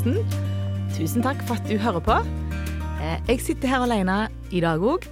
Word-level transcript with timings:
podkasten. 0.00 0.96
Tusen 0.96 1.22
takk 1.24 1.42
for 1.44 1.58
at 1.58 1.66
du 1.68 1.76
hører 1.76 2.00
på. 2.00 2.14
Eh, 3.00 3.18
jeg 3.28 3.40
sitter 3.44 3.68
her 3.68 3.84
alene 3.84 4.28
i 4.52 4.60
dag 4.62 4.80
òg. 4.80 5.04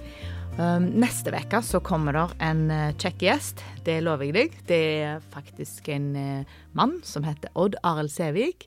Um, 0.59 0.89
neste 0.99 1.31
uke 1.31 1.61
så 1.63 1.79
kommer 1.79 2.15
det 2.15 2.23
en 2.41 2.71
eh, 2.73 2.95
kjekk 2.97 3.21
gjest. 3.21 3.61
Det 3.85 3.99
lover 4.03 4.27
jeg 4.27 4.33
deg. 4.35 4.57
Det 4.67 4.79
er 5.05 5.21
faktisk 5.31 5.87
en 5.93 6.09
eh, 6.17 6.57
mann 6.73 6.97
som 7.05 7.23
heter 7.23 7.53
Odd 7.55 7.77
Arild 7.83 8.11
Sævik. 8.11 8.65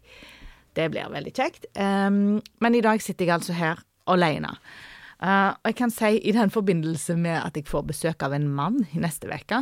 Det 0.79 0.89
blir 0.93 1.11
veldig 1.11 1.35
kjekt. 1.35 1.67
Um, 1.75 2.41
men 2.63 2.79
i 2.79 2.85
dag 2.85 3.03
sitter 3.03 3.27
jeg 3.27 3.35
altså 3.41 3.59
her 3.59 3.83
alene. 4.07 4.55
Og 5.23 5.69
jeg 5.69 5.77
kan 5.79 5.93
si 5.95 6.17
i 6.19 6.33
den 6.35 6.51
forbindelse 6.51 7.15
med 7.15 7.37
at 7.37 7.55
jeg 7.55 7.69
får 7.71 7.85
besøk 7.87 8.25
av 8.27 8.33
en 8.35 8.49
mann 8.51 8.81
i 8.91 8.99
neste 8.99 9.29
uke, 9.31 9.61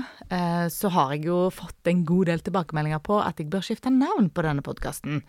så 0.72 0.92
har 0.94 1.12
jeg 1.12 1.26
jo 1.28 1.50
fått 1.52 1.90
en 1.90 2.00
god 2.08 2.30
del 2.30 2.40
tilbakemeldinger 2.46 3.02
på 3.04 3.18
at 3.20 3.36
jeg 3.36 3.50
bør 3.52 3.66
skifte 3.66 3.92
navn 3.92 4.30
på 4.32 4.46
denne 4.46 4.64
podkasten. 4.64 5.20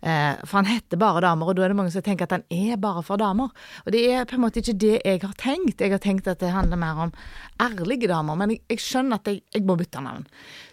Uh, 0.00 0.40
for 0.46 0.60
han 0.60 0.70
heter 0.70 1.00
bare 1.00 1.20
damer, 1.24 1.50
og 1.50 1.58
da 1.58 1.66
er 1.66 1.74
det 1.74 1.76
mange 1.76 1.92
som 1.92 2.04
tenker 2.04 2.24
at 2.24 2.36
han 2.38 2.46
er 2.48 2.80
bare 2.80 3.02
for 3.04 3.20
damer. 3.20 3.52
Og 3.84 3.92
det 3.94 4.02
er 4.08 4.28
på 4.28 4.38
en 4.38 4.44
måte 4.46 4.62
ikke 4.62 4.78
det 4.80 4.94
jeg 4.98 5.20
har 5.22 5.36
tenkt. 5.40 5.82
Jeg 5.84 5.92
har 5.92 6.02
tenkt 6.02 6.30
at 6.30 6.40
det 6.40 6.54
handler 6.54 6.80
mer 6.80 7.04
om 7.06 7.14
ærlige 7.60 8.08
damer. 8.10 8.38
Men 8.40 8.54
jeg, 8.54 8.62
jeg 8.72 8.84
skjønner 8.86 9.20
at 9.20 9.30
jeg, 9.30 9.42
jeg, 9.54 9.66
må 9.68 9.76
bytte 9.80 10.04
navn. 10.04 10.24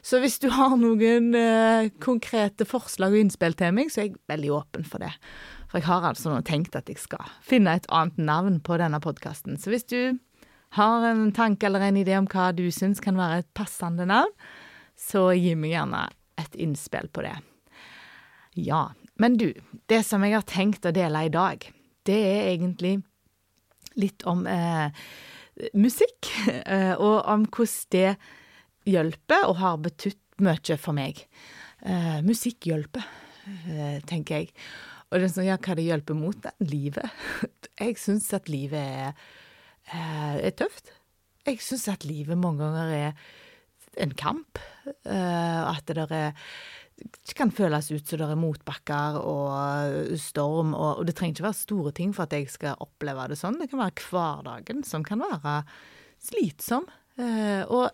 Så 0.05 0.21
hvis 0.23 0.39
du 0.43 0.47
har 0.55 0.77
noen 0.79 1.35
konkrete 2.03 2.67
forslag 2.67 3.15
og 3.15 3.25
innspill 3.25 3.57
til 3.59 3.75
meg, 3.75 3.91
så 3.91 4.03
er 4.03 4.09
jeg 4.09 4.21
veldig 4.31 4.53
åpen 4.61 4.87
for 4.87 5.03
det. 5.03 5.11
For 5.67 5.81
jeg 5.81 5.89
har 5.89 6.07
altså 6.07 6.31
nå 6.31 6.39
tenkt 6.47 6.77
at 6.79 6.87
jeg 6.87 6.99
skal 7.01 7.27
finne 7.43 7.75
et 7.75 7.89
annet 7.91 8.19
navn 8.21 8.61
på 8.63 8.79
denne 8.79 9.01
podkasten. 9.03 9.59
Så 9.59 9.73
hvis 9.73 9.87
du 9.91 10.15
har 10.77 11.03
en 11.09 11.31
tanke 11.35 11.67
eller 11.67 11.83
en 11.83 11.99
idé 11.99 12.15
om 12.19 12.27
hva 12.31 12.51
du 12.55 12.65
syns 12.71 13.03
kan 13.03 13.19
være 13.19 13.43
et 13.43 13.51
passende 13.57 14.07
navn, 14.07 14.31
så 14.97 15.29
gi 15.35 15.53
meg 15.59 15.75
gjerne 15.75 16.07
et 16.41 16.55
innspill 16.63 17.11
på 17.13 17.23
det. 17.25 17.35
Ja, 18.57 18.87
men 19.21 19.37
du, 19.39 19.51
det 19.89 20.03
som 20.05 20.23
jeg 20.25 20.35
har 20.37 20.47
tenkt 20.47 20.85
å 20.85 20.93
dele 20.95 21.25
i 21.27 21.33
dag, 21.33 21.63
det 22.07 22.17
er 22.17 22.51
egentlig 22.53 22.99
litt 23.97 24.23
om 24.29 24.45
eh, 24.47 24.89
musikk, 25.77 26.29
eh, 26.65 26.93
og 26.93 27.23
om 27.25 27.47
hvordan 27.49 27.93
det 27.95 28.09
hjelper 28.87 29.47
og 29.49 29.59
har 29.61 29.79
betydd 29.83 30.43
mye 30.45 30.77
for 30.79 30.97
meg. 30.97 31.23
Eh, 31.85 32.19
musikk 32.25 32.69
hjelper, 32.69 33.05
eh, 33.47 33.97
tenker 34.07 34.41
jeg. 34.41 34.53
Og 35.07 35.19
det 35.19 35.27
er 35.27 35.33
sånn, 35.33 35.47
ja, 35.47 35.57
hva 35.61 35.75
det 35.77 35.87
hjelper 35.87 36.17
mot 36.19 36.37
det? 36.43 36.53
Livet. 36.67 37.19
Jeg 37.79 37.95
syns 38.01 38.27
at 38.35 38.49
livet 38.51 38.81
er, 38.81 39.27
eh, 39.93 40.39
er 40.49 40.55
tøft. 40.57 40.91
Jeg 41.47 41.61
syns 41.63 41.85
at 41.93 42.03
livet 42.03 42.35
mange 42.35 42.65
ganger 42.65 42.91
er 42.91 44.01
en 44.03 44.11
kamp. 44.17 44.59
At 45.07 45.85
det 45.87 45.95
der 45.95 46.11
er 46.13 46.49
kan 47.37 47.51
føles 47.53 47.91
ut 47.91 48.07
som 48.07 48.21
det 48.21 48.27
er 48.33 48.39
motbakker 48.39 49.19
og 49.21 50.15
storm, 50.21 50.73
og, 50.73 51.01
og, 51.01 51.03
det 51.07 51.17
trenger 51.17 51.37
ikke 51.37 51.47
være 51.47 51.59
store 51.59 51.93
ting 51.99 52.15
for 52.15 52.25
at 52.25 52.33
jeg 52.33 52.49
skal 52.53 52.79
oppleve 52.83 53.27
det 53.31 53.37
sånn. 53.39 53.59
Det 53.61 53.69
kan 53.71 53.83
være 53.83 54.07
hverdagen 54.07 54.81
som 54.87 55.05
kan 55.05 55.21
være 55.21 55.59
slitsom. 56.29 56.87
Eh, 57.21 57.63
og 57.69 57.91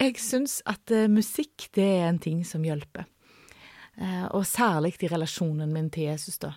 jeg 0.00 0.18
syns 0.22 0.60
at 0.70 0.92
musikk, 1.12 1.68
det 1.76 1.86
er 2.00 2.08
en 2.08 2.22
ting 2.22 2.42
som 2.48 2.64
hjelper. 2.66 3.06
Eh, 4.00 4.26
og 4.32 4.46
særlig 4.48 4.94
i 5.02 5.10
relasjonen 5.10 5.72
min 5.72 5.90
til 5.92 6.08
Jesus, 6.08 6.38
da. 6.40 6.54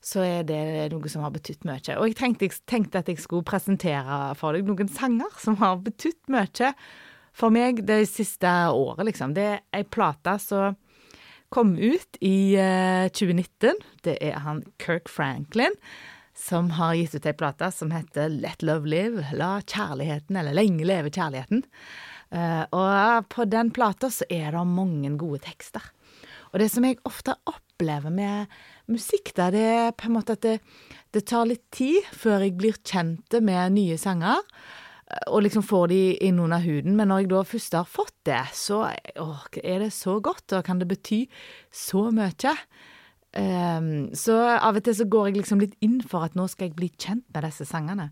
Så 0.00 0.22
er 0.22 0.44
det 0.46 0.88
noe 0.92 1.10
som 1.10 1.24
har 1.26 1.32
betydd 1.34 1.66
mye. 1.66 1.96
Og 1.98 2.06
jeg 2.08 2.16
tenkte, 2.20 2.46
jeg 2.46 2.62
tenkte, 2.70 3.02
at 3.02 3.10
jeg 3.10 3.20
skulle 3.20 3.46
presentere 3.46 4.32
for 4.38 4.54
deg 4.54 4.68
noen 4.68 4.88
sanger 4.88 5.40
som 5.42 5.58
har 5.60 5.80
betydd 5.82 6.30
mye 6.32 6.72
for 7.38 7.54
meg 7.54 7.82
det 7.86 8.04
siste 8.10 8.50
året, 8.70 9.04
liksom. 9.10 9.34
Det 9.36 9.48
er 9.52 9.64
ei 9.74 9.84
plate 9.84 10.38
som 10.42 10.78
kom 11.54 11.76
ut 11.78 12.18
i 12.20 12.56
uh, 12.58 13.06
eh, 13.06 13.08
2019. 13.10 13.82
Det 14.04 14.16
er 14.24 14.40
han 14.44 14.62
Kirk 14.82 15.08
Franklin 15.08 15.76
som 16.38 16.70
har 16.76 16.94
gitt 16.94 17.16
ut 17.18 17.26
ei 17.26 17.34
plate 17.34 17.70
som 17.74 17.90
heter 17.90 18.30
Let 18.30 18.62
Love 18.62 18.86
Live. 18.86 19.24
La 19.34 19.58
kjærligheten, 19.60 20.38
eller 20.38 20.54
Lenge 20.54 20.86
leve 20.86 21.10
kjærligheten. 21.10 21.64
Uh, 22.30 22.64
og 22.76 23.28
på 23.32 23.48
den 23.48 23.72
plata 23.74 24.10
så 24.12 24.26
er 24.30 24.52
det 24.54 24.66
mange 24.68 25.10
gode 25.18 25.42
tekster. 25.48 25.82
Og 26.52 26.60
det 26.62 26.70
som 26.72 26.86
jeg 26.86 27.00
ofte 27.08 27.34
opplever 27.48 28.12
med 28.14 28.52
musikk, 28.88 29.34
da, 29.36 29.50
det 29.52 29.64
er 29.64 29.96
på 29.96 30.08
en 30.08 30.16
måte 30.16 30.36
at 30.38 30.44
det, 30.46 30.58
det 31.12 31.26
tar 31.28 31.48
litt 31.48 31.66
tid 31.74 32.06
før 32.16 32.44
jeg 32.46 32.56
blir 32.60 32.78
kjent 32.86 33.40
med 33.44 33.74
nye 33.76 33.98
sanger. 34.00 34.40
Og 35.32 35.40
liksom 35.46 35.64
får 35.64 35.88
de 35.88 36.02
inn 36.28 36.40
under 36.42 36.60
huden. 36.60 36.96
Men 36.98 37.08
når 37.08 37.22
jeg 37.22 37.32
da 37.32 37.40
først 37.48 37.78
har 37.78 37.88
fått 37.88 38.16
det, 38.28 38.42
så 38.52 38.84
åh, 39.16 39.42
er 39.62 39.80
det 39.86 39.92
så 39.96 40.18
godt, 40.20 40.52
og 40.52 40.66
kan 40.66 40.80
det 40.82 40.90
bety 40.90 41.24
så 41.72 42.10
mye. 42.12 42.56
Um, 43.28 44.08
så 44.16 44.34
av 44.56 44.78
og 44.78 44.84
til 44.86 44.94
så 44.96 45.04
går 45.04 45.26
jeg 45.28 45.34
liksom 45.42 45.60
litt 45.60 45.74
inn 45.84 45.98
for 46.00 46.24
at 46.24 46.36
nå 46.38 46.46
skal 46.48 46.70
jeg 46.70 46.78
bli 46.78 46.86
kjent 46.96 47.26
med 47.34 47.44
disse 47.44 47.66
sangene. 47.68 48.06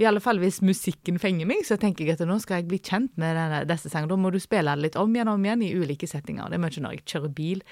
I 0.00 0.06
alle 0.08 0.22
fall 0.24 0.40
hvis 0.40 0.62
musikken 0.64 1.20
fenger 1.20 1.48
meg, 1.48 1.60
så 1.68 1.76
tenker 1.80 2.08
jeg 2.08 2.16
at 2.16 2.24
nå 2.28 2.38
skal 2.40 2.62
jeg 2.62 2.70
bli 2.70 2.80
kjent 2.80 3.12
med 3.20 3.36
denne, 3.36 3.62
disse 3.68 3.92
sangene. 3.92 4.14
Da 4.14 4.20
må 4.20 4.32
du 4.32 4.40
spille 4.40 4.72
det 4.72 4.86
litt 4.86 4.96
om 5.00 5.12
igjen 5.12 5.28
og 5.28 5.36
om 5.36 5.44
igjen 5.44 5.66
i 5.68 5.74
ulike 5.76 6.08
settinger. 6.08 6.48
Det 6.48 6.56
er 6.56 6.64
mye 6.64 6.84
når 6.86 6.96
jeg 6.96 7.04
kjører 7.12 7.36
bil 7.36 7.64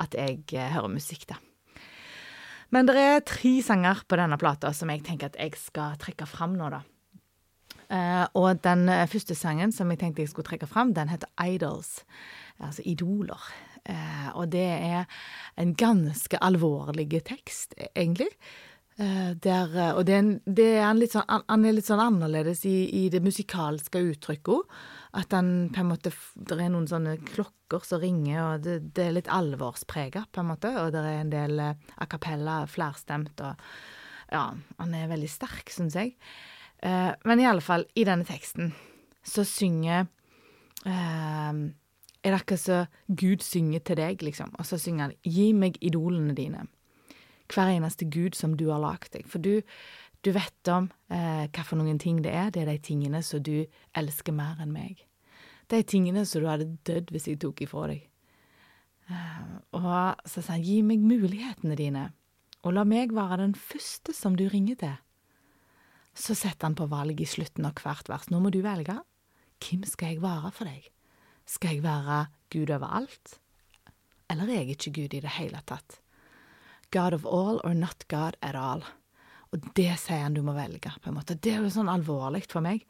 at 0.00 0.16
jeg 0.16 0.40
uh, 0.56 0.64
hører 0.78 0.94
musikk, 0.96 1.28
da. 1.28 1.40
Men 2.72 2.88
det 2.88 3.00
er 3.00 3.24
tre 3.24 3.54
sanger 3.64 4.04
på 4.08 4.16
denne 4.20 4.36
plata 4.40 4.72
som 4.76 4.90
jeg 4.92 5.04
tenker 5.04 5.30
at 5.30 5.38
jeg 5.40 5.56
skal 5.60 6.00
trekke 6.00 6.28
fram 6.28 6.56
nå, 6.56 6.72
da. 6.72 6.82
Uh, 7.88 8.26
og 8.36 8.60
den 8.64 8.84
første 9.08 9.32
sangen 9.38 9.72
som 9.72 9.88
jeg 9.90 10.02
tenkte 10.02 10.20
jeg 10.24 10.32
skulle 10.32 10.48
trekke 10.48 10.68
fram, 10.68 10.92
den 10.96 11.08
heter 11.08 11.30
Idols. 11.40 12.02
Altså 12.60 12.82
idoler. 12.84 13.42
Eh, 13.88 14.30
og 14.36 14.50
det 14.52 14.66
er 14.66 15.04
en 15.56 15.74
ganske 15.78 16.40
alvorlig 16.44 17.22
tekst, 17.24 17.76
egentlig. 17.94 18.28
Eh, 18.98 19.30
der, 19.38 19.74
eh, 19.78 19.92
og 19.94 20.06
det 20.08 20.14
er, 20.16 20.24
en, 20.24 20.32
det 20.42 21.10
sånn, 21.12 21.28
han 21.46 21.64
er 21.64 21.76
litt 21.76 21.86
sånn 21.86 22.02
annerledes 22.02 22.64
i, 22.66 22.88
i 22.98 23.08
det 23.12 23.22
musikalske 23.22 24.02
uttrykket. 24.10 24.78
At 25.18 25.32
han 25.32 25.70
på 25.72 25.80
en 25.80 25.88
måte 25.88 26.10
Det 26.34 26.58
er 26.58 26.68
noen 26.68 26.88
sånne 26.90 27.14
klokker 27.30 27.86
som 27.86 28.02
ringer, 28.02 28.40
og 28.42 28.66
det, 28.66 28.80
det 28.98 29.06
er 29.06 29.14
litt 29.16 29.30
alvorsprega, 29.32 30.26
på 30.32 30.42
en 30.42 30.50
måte. 30.50 30.74
Og 30.82 30.90
det 30.92 31.04
er 31.04 31.22
en 31.22 31.32
del 31.32 31.62
eh, 31.62 31.88
a 31.96 32.10
cappella, 32.10 32.64
flerstemt, 32.66 33.40
og 33.40 33.70
Ja, 34.28 34.50
han 34.52 34.90
er 34.92 35.08
veldig 35.08 35.30
sterk, 35.32 35.70
syns 35.72 35.94
jeg. 35.96 36.18
Eh, 36.82 37.12
men 37.24 37.40
i 37.40 37.46
alle 37.48 37.64
fall, 37.64 37.86
i 37.98 38.04
denne 38.06 38.26
teksten 38.28 38.72
så 39.26 39.44
synger 39.46 40.06
eh, 40.86 41.52
er 42.22 42.34
det 42.34 42.40
akkurat 42.40 42.62
så 42.62 42.80
Gud 43.06 43.42
synger 43.42 43.82
til 43.86 43.98
deg, 44.00 44.22
liksom. 44.22 44.52
Og 44.58 44.66
så 44.66 44.78
synger 44.80 45.08
han 45.08 45.16
Gi 45.22 45.52
meg 45.56 45.78
idolene 45.84 46.34
dine. 46.36 46.66
Hver 47.48 47.72
eneste 47.72 48.08
Gud 48.10 48.36
som 48.36 48.56
du 48.58 48.68
har 48.72 48.82
lagd 48.82 49.12
deg. 49.14 49.26
For 49.30 49.40
du, 49.42 49.62
du 50.24 50.32
vet 50.34 50.72
om 50.72 50.90
eh, 51.14 51.46
hva 51.46 51.64
for 51.64 51.80
noen 51.80 52.00
ting 52.02 52.20
det 52.24 52.34
er. 52.34 52.50
Det 52.52 52.64
er 52.64 52.72
de 52.72 52.78
tingene 52.82 53.22
som 53.24 53.42
du 53.42 53.64
elsker 53.96 54.36
mer 54.36 54.60
enn 54.62 54.74
meg. 54.74 55.04
De 55.68 55.82
tingene 55.84 56.24
som 56.26 56.42
du 56.42 56.48
hadde 56.50 56.70
dødd 56.88 57.12
hvis 57.12 57.28
jeg 57.30 57.40
tok 57.42 57.62
ifra 57.64 57.88
deg. 57.92 58.06
Eh, 59.08 59.42
og 59.78 59.90
så 60.28 60.42
sa 60.42 60.56
han 60.56 60.64
Gi 60.66 60.80
meg 60.84 61.04
mulighetene 61.04 61.78
dine, 61.78 62.08
og 62.66 62.74
la 62.76 62.84
meg 62.84 63.14
være 63.16 63.40
den 63.44 63.54
første 63.56 64.12
som 64.16 64.36
du 64.36 64.48
ringer 64.52 64.80
til. 64.80 64.96
Så 66.18 66.34
setter 66.34 66.66
han 66.66 66.76
på 66.78 66.88
valg 66.90 67.20
i 67.22 67.28
slutten 67.28 67.66
av 67.68 67.78
hvert 67.78 68.08
vers. 68.10 68.26
Nå 68.32 68.40
må 68.42 68.50
du 68.54 68.60
velge. 68.64 68.96
Hvem 69.62 69.84
skal 69.86 70.14
jeg 70.14 70.22
være 70.22 70.50
for 70.54 70.70
deg? 70.70 70.88
Skal 71.48 71.76
jeg 71.76 71.84
være 71.86 72.24
Gud 72.52 72.72
overalt? 72.74 73.38
Eller 74.28 74.50
er 74.50 74.62
jeg 74.62 74.76
ikke 74.76 74.94
Gud 74.98 75.14
i 75.16 75.22
det 75.24 75.36
hele 75.38 75.62
tatt? 75.66 76.00
God 76.92 77.14
of 77.14 77.26
all 77.26 77.60
or 77.64 77.74
not 77.76 78.06
God 78.08 78.36
at 78.42 78.56
all. 78.56 78.84
Og 79.52 79.64
det 79.76 79.94
sier 80.00 80.26
han 80.26 80.36
du 80.36 80.42
må 80.44 80.54
velge, 80.56 80.90
på 81.00 81.10
en 81.10 81.16
måte. 81.16 81.36
Det 81.36 81.54
er 81.54 81.64
jo 81.64 81.72
sånn 81.72 81.90
alvorlig 81.92 82.44
for 82.50 82.64
meg. 82.64 82.84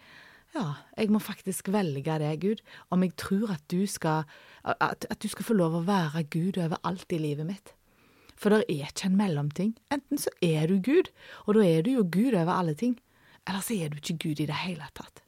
Ja, 0.56 0.80
jeg 0.96 1.12
må 1.12 1.20
faktisk 1.20 1.68
velge 1.70 2.14
det, 2.22 2.30
Gud, 2.40 2.62
om 2.94 3.04
jeg 3.04 3.12
tror 3.20 3.52
at 3.52 3.64
du 3.68 3.84
skal 3.86 4.24
at, 4.64 5.04
at 5.04 5.20
du 5.20 5.28
skal 5.28 5.44
få 5.44 5.56
lov 5.58 5.76
å 5.76 5.84
være 5.86 6.24
Gud 6.32 6.58
overalt 6.60 7.12
i 7.12 7.20
livet 7.20 7.46
mitt. 7.46 7.74
For 8.38 8.54
det 8.54 8.64
er 8.70 8.88
ikke 8.88 9.10
en 9.10 9.18
mellomting. 9.18 9.74
Enten 9.92 10.20
så 10.20 10.32
er 10.44 10.70
du 10.70 10.78
Gud, 10.82 11.10
og 11.46 11.58
da 11.58 11.66
er 11.66 11.84
du 11.84 11.92
jo 11.98 12.06
Gud 12.06 12.34
over 12.38 12.54
alle 12.54 12.74
ting, 12.78 12.96
eller 13.48 13.64
så 13.64 13.74
er 13.74 13.90
du 13.90 13.98
ikke 13.98 14.18
Gud 14.28 14.42
i 14.44 14.48
det 14.48 14.60
hele 14.66 14.86
tatt. 14.96 15.22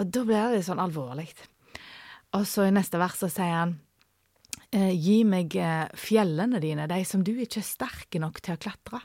Og 0.00 0.10
da 0.10 0.24
blir 0.26 0.54
det 0.56 0.64
sånn 0.66 0.82
alvorlig. 0.82 1.30
Og 2.34 2.46
så 2.50 2.66
i 2.66 2.74
neste 2.74 2.98
vers 2.98 3.20
så 3.20 3.30
sier 3.30 3.52
han 3.54 3.76
eh, 4.74 4.90
Gi 4.90 5.20
meg 5.28 5.54
eh, 5.54 5.86
fjellene 5.94 6.58
dine, 6.62 6.88
de 6.90 7.00
som 7.06 7.22
du 7.22 7.36
ikke 7.36 7.62
er 7.62 7.68
sterke 7.68 8.22
nok 8.22 8.42
til 8.42 8.56
å 8.56 8.62
klatre. 8.66 9.04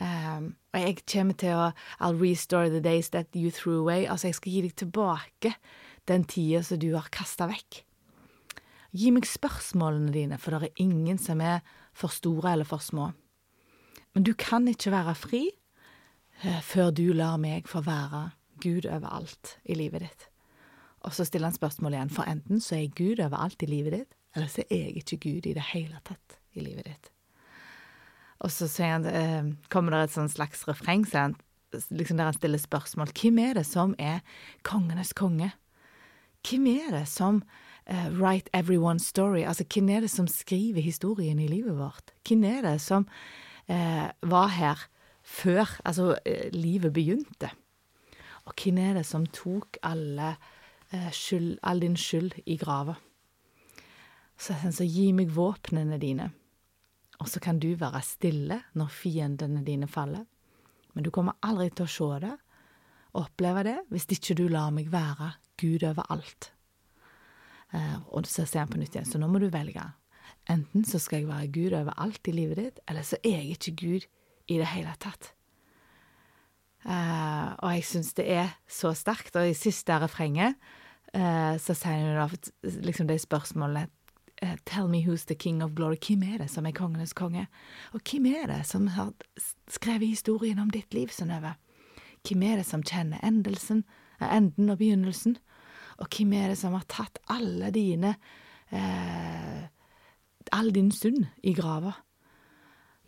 Um, 0.00 0.54
og 0.72 0.80
jeg 0.80 1.02
kommer 1.04 1.36
til 1.36 1.52
å 1.52 1.64
I'll 2.00 2.16
restore 2.16 2.70
the 2.72 2.80
days 2.80 3.10
that 3.12 3.34
you 3.36 3.50
threw 3.50 3.82
away. 3.82 4.06
Altså, 4.06 4.30
jeg 4.30 4.38
skal 4.38 4.52
gi 4.52 4.62
deg 4.64 4.76
tilbake 4.80 5.56
den 6.08 6.24
tida 6.24 6.62
som 6.64 6.80
du 6.80 6.94
har 6.94 7.10
kasta 7.12 7.50
vekk. 7.50 7.82
Gi 8.96 9.10
meg 9.12 9.28
spørsmålene 9.28 10.12
dine, 10.14 10.38
for 10.40 10.54
det 10.54 10.70
er 10.70 10.84
ingen 10.84 11.20
som 11.20 11.40
er 11.44 11.60
for 11.96 12.12
store 12.12 12.54
eller 12.54 12.68
for 12.68 12.80
små. 12.80 13.10
Men 14.12 14.24
du 14.24 14.32
kan 14.36 14.68
ikke 14.68 14.92
være 14.92 15.14
fri 15.16 15.42
før 16.42 16.90
du 16.90 17.12
lar 17.14 17.36
meg 17.38 17.68
få 17.70 17.84
være 17.86 18.30
Gud 18.62 18.86
overalt 18.86 19.56
i 19.64 19.76
livet 19.78 20.04
ditt. 20.06 20.28
Og 21.02 21.14
så 21.14 21.26
stiller 21.26 21.50
han 21.50 21.56
spørsmålet 21.56 21.98
igjen, 21.98 22.14
for 22.14 22.30
enten 22.30 22.60
så 22.62 22.76
er 22.76 22.84
jeg 22.84 22.94
Gud 22.98 23.22
overalt 23.24 23.62
i 23.62 23.70
livet 23.70 23.96
ditt, 23.96 24.14
eller 24.36 24.50
så 24.50 24.62
er 24.68 24.84
jeg 24.86 25.02
ikke 25.02 25.18
Gud 25.24 25.48
i 25.50 25.56
det 25.56 25.66
hele 25.72 25.98
tatt. 26.06 26.38
i 26.52 26.60
livet 26.60 26.84
ditt. 26.84 27.06
Og 28.44 28.50
så 28.52 28.66
han, 28.84 29.06
eh, 29.06 29.54
kommer 29.70 29.90
det 29.92 30.18
et 30.18 30.30
slags 30.30 30.68
refreng 30.68 31.06
han, 31.12 31.34
liksom 31.90 32.16
der 32.16 32.24
han 32.24 32.34
stiller 32.34 32.58
spørsmål. 32.58 33.08
Hvem 33.16 33.38
er 33.38 33.54
det 33.54 33.66
som 33.66 33.94
er 33.98 34.20
kongenes 34.62 35.12
konge? 35.12 35.52
Hvem 36.44 36.66
er 36.66 36.90
det 36.90 37.08
som 37.08 37.42
uh, 37.90 38.10
write 38.20 38.50
everyone's 38.52 39.06
story? 39.06 39.44
Altså, 39.46 39.64
hvem 39.64 39.88
er 39.88 40.00
det 40.00 40.10
som 40.10 40.26
skriver 40.26 40.82
historien 40.82 41.38
i 41.38 41.46
livet 41.46 41.78
vårt? 41.78 42.12
Hvem 42.28 42.44
er 42.44 42.60
det 42.62 42.80
som 42.80 43.08
uh, 43.70 44.10
var 44.22 44.48
her 44.48 44.88
før 45.32 45.78
altså, 45.84 46.12
uh, 46.16 46.48
livet 46.52 46.92
begynte? 46.92 47.52
Og 48.44 48.54
hvem 48.58 48.82
er 48.82 48.98
det 48.98 49.06
som 49.06 49.24
tok 49.30 49.78
alle, 49.86 50.34
skyld, 51.14 51.60
all 51.62 51.78
din 51.80 51.94
skyld 51.96 52.40
i 52.44 52.56
grava? 52.58 52.96
Så, 54.36 54.56
så 54.74 54.84
gi 54.84 55.12
meg 55.14 55.30
våpnene 55.30 55.96
dine 56.02 56.26
og 57.22 57.28
så 57.30 57.40
kan 57.42 57.60
du 57.62 57.70
være 57.78 58.02
stille 58.02 58.58
når 58.78 58.90
fiendene 58.90 59.62
dine 59.66 59.86
faller. 59.86 60.24
Men 60.92 61.06
du 61.06 61.12
kommer 61.14 61.38
aldri 61.46 61.70
til 61.70 61.86
å 61.86 61.92
se 61.92 62.08
det, 62.24 62.32
oppleve 63.16 63.62
det, 63.68 63.76
hvis 63.92 64.08
ikke 64.10 64.36
du 64.40 64.48
lar 64.50 64.72
meg 64.74 64.90
være 64.92 65.34
Gud 65.60 65.84
over 65.86 66.08
alt. 66.12 66.50
Eh, 67.72 67.98
og 68.10 68.26
så 68.26 68.44
ser 68.44 68.64
han 68.64 68.72
på 68.72 68.80
nytt 68.80 68.96
igjen, 68.96 69.08
så 69.08 69.20
nå 69.20 69.28
må 69.30 69.40
du 69.40 69.46
velge. 69.52 69.84
Enten 70.50 70.84
så 70.88 70.98
skal 71.00 71.22
jeg 71.22 71.30
være 71.30 71.52
Gud 71.54 71.76
over 71.78 71.94
alt 72.02 72.28
i 72.28 72.34
livet 72.34 72.58
ditt, 72.58 72.82
eller 72.90 73.06
så 73.06 73.20
er 73.22 73.38
jeg 73.38 73.56
ikke 73.56 73.76
Gud 73.84 74.08
i 74.52 74.60
det 74.60 74.68
hele 74.74 74.92
tatt. 75.02 75.32
Uh, 76.82 77.54
og 77.62 77.76
jeg 77.76 77.84
syns 77.86 78.12
det 78.18 78.26
er 78.34 78.54
så 78.68 78.92
sterkt. 78.98 79.36
Og 79.38 79.48
i 79.48 79.56
siste 79.56 79.96
refrenget 80.02 80.58
uh, 81.14 81.58
så 81.62 81.76
sier 81.78 82.04
hun 82.04 82.18
da 82.18 82.72
liksom 82.84 83.10
de 83.10 83.18
spørsmålene 83.22 83.86
Eh, 84.42 84.56
tell 84.64 84.88
me 84.88 85.02
who's 85.02 85.24
the 85.24 85.34
king 85.34 85.62
of 85.62 85.74
glory. 85.74 85.96
Hvem 85.96 86.22
er 86.22 86.38
det 86.38 86.50
som 86.50 86.66
er 86.66 86.74
kongenes 86.74 87.12
konge? 87.12 87.46
Og 87.92 88.00
hvem 88.10 88.26
er 88.26 88.46
det 88.46 88.66
som 88.66 88.86
har 88.86 89.12
skrevet 89.70 90.08
historien 90.08 90.58
om 90.58 90.70
ditt 90.70 90.94
liv, 90.94 91.08
Synnøve? 91.08 91.54
Hvem 92.26 92.42
er 92.42 92.56
det 92.56 92.66
som 92.66 92.82
kjenner 92.82 93.22
endelsen, 93.22 93.84
enden 94.20 94.70
og 94.70 94.78
begynnelsen? 94.78 95.36
Og 95.98 96.08
hvem 96.10 96.32
er 96.32 96.48
det 96.48 96.58
som 96.58 96.74
har 96.74 96.88
tatt 96.88 97.18
alle 97.30 97.70
dine 97.70 98.16
eh, 98.72 99.62
all 100.52 100.74
din 100.74 100.90
synd 100.90 101.26
i 101.42 101.54
grava? 101.54 101.92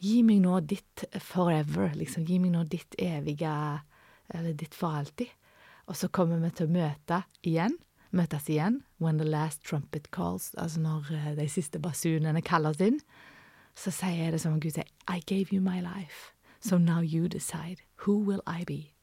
Gi 0.04 0.20
meg 0.26 0.42
nå 0.44 0.58
ditt 0.68 1.06
forever, 1.24 1.94
liksom. 1.96 2.26
Gi 2.28 2.38
meg 2.42 2.52
nå 2.52 2.66
ditt 2.68 2.96
evige 3.00 3.54
Eller 4.34 4.54
ditt 4.56 4.74
for 4.74 4.96
alltid. 5.00 5.28
Og 5.88 5.96
så 5.96 6.08
kommer 6.08 6.40
vi 6.40 6.48
til 6.56 6.68
å 6.68 6.72
møte 6.72 7.24
igjen 7.44 7.76
møtes 8.14 8.48
igjen 8.48 8.82
when 9.02 9.18
the 9.18 9.26
last 9.26 9.62
trumpet 9.64 10.10
calls, 10.14 10.54
altså 10.58 10.80
når 10.80 11.10
eh, 11.12 11.30
de 11.38 11.48
siste 11.50 11.80
basunene 11.82 12.42
kalles 12.46 12.80
inn, 12.82 13.00
så 13.74 13.90
sier 13.90 14.26
jeg 14.26 14.34
det 14.34 14.42
som 14.44 14.54
om 14.54 14.62
Gud 14.62 14.76
sier, 14.76 14.88
I 15.10 15.20
gave 15.26 15.50
you 15.50 15.60
my 15.60 15.80
life, 15.82 16.32
so 16.60 16.78
now 16.78 17.00
you 17.00 17.28
decide, 17.28 17.82
who 18.06 18.18
will 18.18 18.42
I 18.46 18.64
be? 18.64 18.94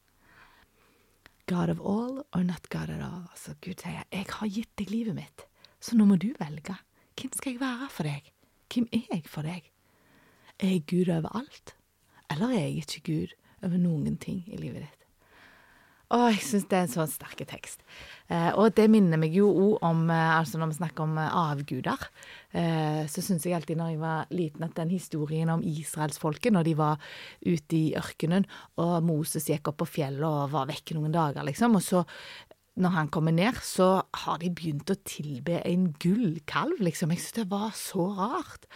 God 1.46 1.68
of 1.68 1.80
all 1.80 2.22
or 2.32 2.42
not 2.42 2.68
God 2.70 2.88
at 2.88 3.02
all? 3.02 3.26
Altså 3.30 3.54
Gud 3.60 3.82
sier, 3.82 4.06
jeg 4.08 4.26
har 4.30 4.48
gitt 4.48 4.72
deg 4.80 4.90
livet 4.90 5.18
mitt, 5.18 5.46
så 5.82 5.98
nå 5.98 6.08
må 6.08 6.16
du 6.16 6.30
velge. 6.40 6.78
Hvem 7.18 7.36
skal 7.36 7.52
jeg 7.52 7.60
være 7.60 7.90
for 7.92 8.08
deg? 8.08 8.32
Hvem 8.72 8.88
er 8.96 9.08
jeg 9.12 9.28
for 9.28 9.46
deg? 9.46 9.68
Er 10.62 10.76
jeg 10.76 10.84
Gud 10.86 11.08
over 11.10 11.32
alt, 11.34 11.72
eller 12.30 12.52
er 12.54 12.66
jeg 12.68 12.84
ikke 12.84 13.06
Gud 13.08 13.38
over 13.66 13.78
noen 13.82 14.14
ting 14.22 14.44
i 14.46 14.58
livet 14.60 14.84
ditt? 14.84 14.98
Å, 16.12 16.28
jeg 16.28 16.42
syns 16.44 16.66
det 16.68 16.76
er 16.76 16.84
en 16.84 16.92
sånn 16.92 17.08
sterk 17.08 17.40
tekst. 17.48 17.80
Eh, 18.28 18.50
og 18.60 18.74
det 18.76 18.84
minner 18.92 19.18
meg 19.18 19.32
jo 19.34 19.48
òg 19.48 19.86
om 19.88 20.02
eh, 20.12 20.34
Altså 20.36 20.60
når 20.60 20.74
vi 20.74 20.76
snakker 20.76 21.06
om 21.06 21.16
eh, 21.18 21.36
avguder, 21.40 22.04
eh, 22.52 23.00
så 23.08 23.24
syns 23.24 23.46
jeg 23.48 23.56
alltid 23.56 23.80
når 23.80 23.94
jeg 23.94 24.00
var 24.02 24.34
liten 24.36 24.66
at 24.68 24.76
den 24.76 24.92
historien 24.92 25.50
om 25.50 25.64
israelsfolket, 25.64 26.52
når 26.52 26.68
de 26.68 26.76
var 26.78 27.00
ute 27.40 27.78
i 27.78 27.94
ørkenen, 27.98 28.46
og 28.76 28.94
Moses 29.08 29.48
gikk 29.48 29.72
opp 29.72 29.80
på 29.82 29.88
fjellet 29.96 30.28
og 30.28 30.52
var 30.52 30.68
vekk 30.68 30.94
noen 30.98 31.16
dager, 31.16 31.48
liksom, 31.48 31.80
og 31.80 31.86
så 31.88 32.04
når 32.82 32.94
han 33.00 33.12
kommer 33.12 33.34
ned, 33.34 33.56
så 33.64 34.02
har 34.22 34.38
de 34.40 34.52
begynt 34.52 34.92
å 34.92 35.00
tilbe 35.08 35.58
en 35.64 35.90
gullkalv, 36.00 36.78
liksom. 36.80 37.12
Jeg 37.12 37.24
syns 37.24 37.40
det 37.40 37.50
var 37.50 37.72
så 37.76 38.06
rart. 38.16 38.68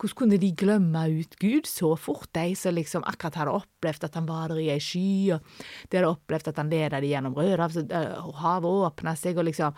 Hvordan 0.00 0.16
kunne 0.16 0.38
de 0.40 0.48
glemme 0.56 1.02
ut 1.20 1.34
Gud 1.42 1.66
så 1.68 1.90
fort, 2.00 2.30
de 2.32 2.54
som 2.56 2.72
liksom 2.72 3.04
akkurat 3.04 3.36
hadde 3.36 3.56
opplevd 3.58 4.06
at 4.06 4.14
han 4.16 4.28
var 4.28 4.48
der 4.48 4.62
i 4.62 4.70
ei 4.72 4.80
sky, 4.80 5.34
og 5.36 5.44
de 5.92 5.98
hadde 5.98 6.12
opplevd 6.14 6.48
at 6.48 6.62
han 6.62 6.72
ledet 6.72 6.94
dem 6.96 7.10
gjennom 7.10 7.36
Rødehavet, 7.36 7.92
og 8.24 8.40
havet 8.40 8.80
åpna 8.88 9.14
seg, 9.18 9.36
og 9.36 9.48
liksom 9.50 9.76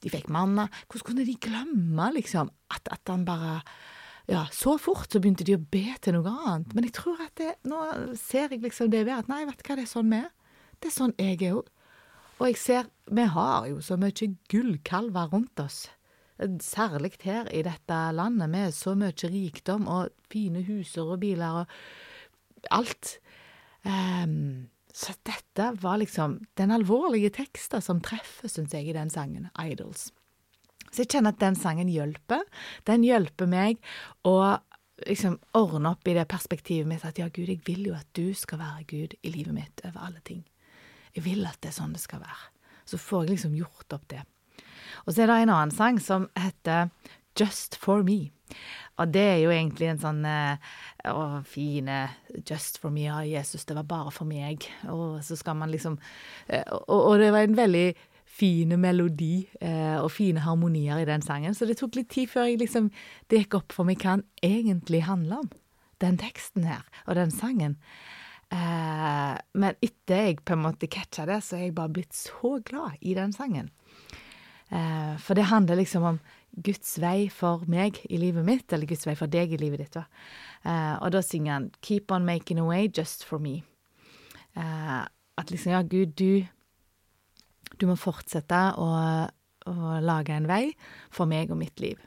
De 0.00 0.08
fikk 0.08 0.30
manna. 0.32 0.64
Hvordan 0.88 1.06
kunne 1.06 1.24
de 1.28 1.34
glemme, 1.36 2.06
liksom, 2.16 2.48
at, 2.72 2.88
at 2.88 3.10
han 3.12 3.26
bare 3.28 3.58
ja, 4.30 4.46
så 4.52 4.78
fort 4.78 5.12
så 5.12 5.20
begynte 5.20 5.44
de 5.44 5.58
å 5.58 5.60
be 5.60 5.90
til 6.00 6.14
noe 6.16 6.30
annet. 6.30 6.72
Men 6.72 6.86
jeg 6.86 6.94
tror 6.96 7.20
at 7.20 7.34
det, 7.36 7.50
nå 7.68 7.82
ser 8.16 8.54
jeg 8.54 8.62
liksom 8.62 8.88
det 8.92 9.02
ved 9.04 9.16
at 9.16 9.28
nei, 9.28 9.42
vet 9.44 9.60
du 9.60 9.66
hva, 9.66 9.76
det 9.76 9.84
er 9.84 9.90
sånn 9.90 10.08
vi 10.08 10.20
er. 10.22 10.30
Det 10.80 10.88
er 10.88 10.94
sånn 10.94 11.14
jeg 11.18 11.36
er 11.42 11.56
òg. 11.58 11.68
Og 12.40 12.46
jeg 12.48 12.56
ser, 12.56 12.86
vi 13.12 13.26
har 13.34 13.66
jo 13.68 13.82
så 13.84 13.98
mye 14.00 14.30
gullkalver 14.48 15.32
rundt 15.34 15.60
oss. 15.60 15.82
Særlig 16.64 17.18
her 17.22 17.48
i 17.52 17.62
dette 17.66 17.96
landet 18.16 18.48
med 18.48 18.72
så 18.72 18.94
mye 18.96 19.28
rikdom 19.28 19.88
og 19.92 20.14
fine 20.32 20.62
huser 20.64 21.04
og 21.04 21.20
biler 21.20 21.62
og 21.62 21.74
alt. 22.72 23.18
Um, 23.84 24.70
så 24.92 25.12
dette 25.24 25.70
var 25.82 26.00
liksom 26.00 26.38
den 26.56 26.72
alvorlige 26.74 27.30
teksten 27.30 27.84
som 27.84 28.00
treffer, 28.00 28.48
syns 28.48 28.74
jeg, 28.74 28.88
i 28.88 28.96
den 28.96 29.10
sangen, 29.10 29.50
'Idols'. 29.54 30.10
Så 30.90 31.04
jeg 31.04 31.12
kjenner 31.12 31.30
at 31.30 31.40
den 31.40 31.54
sangen 31.54 31.88
hjelper. 31.88 32.42
Den 32.86 33.04
hjelper 33.06 33.46
meg 33.46 33.78
å 34.26 34.58
liksom 35.06 35.38
ordne 35.56 35.92
opp 35.94 36.08
i 36.08 36.16
det 36.16 36.26
perspektivet 36.28 36.88
mitt 36.88 37.04
at 37.06 37.18
ja, 37.20 37.28
Gud, 37.28 37.48
jeg 37.48 37.62
vil 37.66 37.86
jo 37.86 37.94
at 37.94 38.08
du 38.16 38.34
skal 38.34 38.58
være 38.58 38.88
Gud 38.90 39.14
i 39.22 39.30
livet 39.30 39.54
mitt 39.54 39.84
over 39.84 40.02
alle 40.08 40.20
ting. 40.26 40.42
Jeg 41.14 41.24
vil 41.24 41.46
at 41.46 41.60
det 41.62 41.70
er 41.70 41.78
sånn 41.78 41.94
det 41.94 42.02
skal 42.02 42.24
være. 42.24 42.50
Så 42.84 42.98
får 42.98 43.24
jeg 43.24 43.36
liksom 43.36 43.54
gjort 43.54 43.94
opp 43.94 44.08
det. 44.10 44.24
Og 45.06 45.14
så 45.14 45.24
er 45.24 45.30
det 45.30 45.40
en 45.44 45.54
annen 45.56 45.74
sang 45.74 46.00
som 46.02 46.28
heter 46.38 46.90
Just 47.38 47.76
for 47.78 48.02
me. 48.06 48.30
Og 49.00 49.08
det 49.14 49.22
er 49.22 49.38
jo 49.40 49.52
egentlig 49.54 49.88
en 49.88 50.00
sånn 50.02 50.24
eh, 50.28 50.70
å, 51.08 51.40
fine 51.48 52.02
Just 52.42 52.80
for 52.82 52.92
me, 52.92 53.06
ja, 53.06 53.22
Jesus, 53.24 53.64
det 53.68 53.76
var 53.78 53.88
bare 53.88 54.12
for 54.14 54.28
meg. 54.28 54.66
Og 54.92 55.20
så 55.24 55.38
skal 55.38 55.56
man 55.60 55.72
liksom 55.72 55.96
eh, 56.48 56.66
og, 56.66 56.98
og, 56.98 57.14
det 57.22 57.30
var 57.32 57.46
en 57.46 57.58
veldig 57.58 57.86
fine 58.40 58.76
melodi 58.80 59.48
eh, 59.60 59.96
og 60.00 60.10
fine 60.14 60.44
harmonier 60.44 61.00
i 61.00 61.08
den 61.08 61.24
sangen, 61.24 61.56
så 61.56 61.66
det 61.68 61.76
tok 61.80 61.98
litt 61.98 62.08
tid 62.12 62.30
før 62.30 62.46
jeg 62.48 62.60
liksom 62.62 62.88
det 63.28 63.42
gikk 63.42 63.58
opp 63.58 63.74
for 63.74 63.88
meg 63.88 64.00
hva 64.00 64.16
den 64.20 64.28
egentlig 64.46 65.02
handler 65.08 65.44
om. 65.44 65.50
Den 66.00 66.16
teksten 66.20 66.64
her, 66.64 66.86
og 67.04 67.18
den 67.18 67.32
sangen. 67.34 67.76
Eh, 68.50 69.34
men 69.60 69.76
etter 69.84 70.24
jeg 70.24 70.40
på 70.46 70.56
en 70.56 70.64
måte 70.64 70.88
catcha 70.90 71.26
det, 71.28 71.42
så 71.44 71.58
er 71.58 71.66
jeg 71.66 71.76
bare 71.76 71.92
blitt 71.98 72.16
så 72.16 72.56
glad 72.64 72.96
i 73.00 73.16
den 73.18 73.34
sangen. 73.36 73.68
Eh, 74.70 75.16
for 75.18 75.34
det 75.34 75.48
handler 75.50 75.80
liksom 75.80 76.04
om 76.06 76.18
Guds 76.50 76.98
vei 77.02 77.28
for 77.30 77.64
meg 77.70 77.98
i 78.06 78.18
livet 78.18 78.46
mitt, 78.46 78.72
eller 78.72 78.86
Guds 78.86 79.06
vei 79.06 79.16
for 79.18 79.30
deg 79.30 79.52
i 79.54 79.58
livet 79.58 79.82
ditt. 79.82 79.98
Eh, 79.98 80.94
og 81.00 81.10
da 81.10 81.22
synger 81.22 81.52
han 81.52 81.70
'Keep 81.80 82.12
on 82.12 82.24
making 82.24 82.58
a 82.58 82.64
way 82.64 82.88
just 82.88 83.24
for 83.24 83.38
me'. 83.38 83.62
Eh, 84.56 85.06
at 85.38 85.50
liksom, 85.50 85.72
ja, 85.72 85.82
Gud, 85.82 86.14
du, 86.16 86.46
du 87.78 87.86
må 87.86 87.96
fortsette 87.96 88.74
å, 88.76 88.88
å 89.66 90.00
lage 90.00 90.32
en 90.32 90.46
vei 90.46 90.74
for 91.10 91.26
meg 91.26 91.50
og 91.50 91.58
mitt 91.58 91.80
liv. 91.80 91.98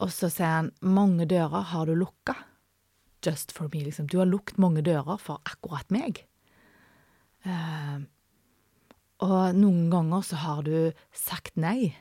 Og 0.00 0.10
så 0.10 0.30
sier 0.30 0.46
han 0.46 0.72
'mange 0.80 1.26
dører 1.26 1.62
har 1.72 1.86
du 1.86 1.94
lukka'. 1.94 2.36
Just 3.22 3.52
for 3.52 3.68
me, 3.72 3.84
liksom. 3.84 4.06
Du 4.06 4.18
har 4.18 4.26
lukket 4.26 4.58
mange 4.58 4.82
dører 4.82 5.18
for 5.18 5.42
akkurat 5.44 5.90
meg. 5.90 6.26
Uh, 7.44 8.00
og 9.20 9.56
noen 9.56 9.90
ganger 9.92 10.24
så 10.24 10.38
har 10.40 10.62
du 10.64 10.92
sagt 11.16 11.58
nei, 11.60 11.92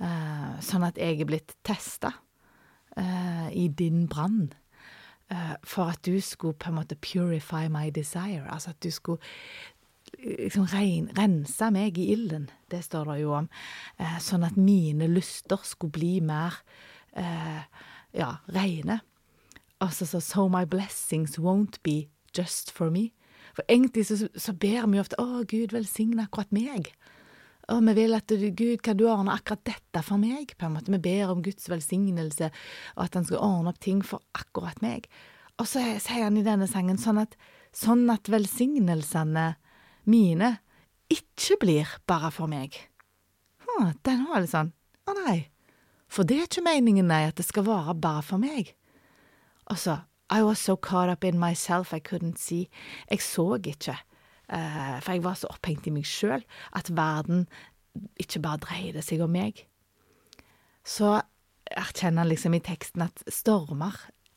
uh, 0.00 0.56
sånn 0.64 0.86
at 0.86 1.00
jeg 1.00 1.20
er 1.20 1.28
blitt 1.28 1.54
testa 1.66 2.14
uh, 2.96 3.48
i 3.52 3.68
din 3.68 4.06
brann. 4.10 4.48
Uh, 5.30 5.54
for 5.62 5.92
at 5.92 6.00
du 6.06 6.16
skulle 6.24 6.58
på 6.58 6.70
en 6.70 6.78
måte 6.80 6.98
purify 6.98 7.68
my 7.70 7.90
desire, 7.94 8.46
altså 8.48 8.72
at 8.72 8.80
du 8.82 8.90
skulle 8.90 9.20
liksom 10.16 10.66
rein, 10.72 11.10
rense 11.14 11.68
meg 11.70 12.00
i 12.00 12.08
ilden. 12.14 12.48
Det 12.72 12.80
står 12.88 13.12
det 13.12 13.20
jo 13.20 13.36
om. 13.36 13.46
sånn 14.20 14.42
at 14.42 14.56
mine 14.58 15.06
lyster 15.06 15.60
skulle 15.62 15.94
bli 15.94 16.16
mer 16.24 16.56
ja, 18.10 18.32
reine. 18.50 18.98
Altså 19.78 20.08
så 20.10 20.20
So 20.20 20.48
my 20.48 20.64
blessings 20.66 21.38
won't 21.38 21.78
be 21.84 22.08
just 22.36 22.72
for 22.72 22.90
me. 22.90 23.12
For 23.56 23.66
egentlig 23.68 24.06
så, 24.08 24.28
så 24.34 24.52
ber 24.52 24.86
vi 24.86 25.00
ofte 25.00 25.18
'Å, 25.18 25.44
Gud, 25.48 25.74
velsigne 25.74 26.26
akkurat 26.26 26.52
meg'. 26.54 26.92
Og 27.70 27.82
vi 27.86 27.94
vil 27.94 28.16
at 28.16 28.26
du, 28.26 28.48
Gud, 28.50 28.80
kan 28.82 28.98
du 28.98 29.06
ordne 29.06 29.34
akkurat 29.34 29.62
dette 29.64 30.02
for 30.02 30.18
meg? 30.18 30.56
på 30.58 30.66
en 30.66 30.74
måte. 30.74 30.90
Vi 30.90 30.98
ber 30.98 31.30
om 31.30 31.42
Guds 31.42 31.68
velsignelse, 31.70 32.50
og 32.96 33.04
at 33.04 33.14
han 33.14 33.24
skal 33.24 33.38
ordne 33.38 33.70
opp 33.70 33.78
ting 33.80 34.02
for 34.02 34.22
akkurat 34.34 34.80
meg. 34.82 35.06
Og 35.58 35.68
så 35.68 35.82
sier 36.00 36.26
han 36.26 36.38
i 36.40 36.46
denne 36.46 36.66
sangen 36.66 36.98
sånn 36.98 37.20
at, 37.22 37.36
sånn 37.76 38.08
at 38.10 38.30
velsignelsene 38.32 39.54
mine 40.08 40.58
ikke 41.12 41.58
blir 41.60 41.94
bare 42.10 42.30
for 42.34 42.50
meg. 42.50 42.74
Hm, 43.66 43.94
den 44.06 44.26
var 44.30 44.42
litt 44.42 44.54
sånn 44.54 44.74
Å 45.08 45.14
nei. 45.24 45.50
For 46.10 46.26
det 46.26 46.36
er 46.36 46.46
ikke 46.48 46.66
meningen, 46.66 47.08
nei, 47.10 47.24
at 47.28 47.38
det 47.38 47.46
skal 47.46 47.64
være 47.66 47.94
bare 47.98 48.22
for 48.26 48.42
meg. 48.42 48.74
Og 49.70 49.78
så 49.78 49.96
I 50.30 50.42
was 50.42 50.58
so 50.58 50.76
caught 50.76 51.10
up 51.10 51.24
in 51.24 51.38
myself 51.38 51.92
I 51.92 52.00
couldn't 52.00 52.38
see. 52.38 52.68
Jeg 53.10 53.22
så 53.22 53.58
ikke, 53.58 53.96
uh, 54.52 55.00
for 55.00 55.12
jeg 55.12 55.24
var 55.24 55.34
så 55.34 55.50
opphengt 55.50 55.86
i 55.86 55.94
meg 55.94 56.06
sjøl, 56.06 56.44
at 56.72 56.90
verden 56.96 57.48
ikke 58.20 58.42
bare 58.42 58.62
dreide 58.62 59.02
seg 59.02 59.24
om 59.24 59.32
meg. 59.34 59.64
Så 60.86 61.18
erkjenner 61.70 62.22
han 62.22 62.30
liksom 62.30 62.54
i 62.54 62.62
teksten 62.62 63.02
at 63.02 63.24
stormer 63.30 63.96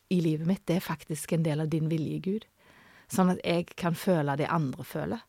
i 0.09 0.19
livet 0.21 0.47
mitt, 0.47 0.65
det 0.67 0.77
er 0.77 0.85
faktisk 0.85 1.33
en 1.33 1.45
del 1.45 1.62
av 1.62 1.69
din 1.69 1.89
vilje, 1.89 2.19
Gud. 2.25 2.47
Sånn 3.09 3.33
at 3.33 3.41
jeg 3.45 3.69
kan 3.77 3.95
føle 3.97 4.35
det 4.38 4.50
andre 4.50 4.85
føler. 4.85 5.21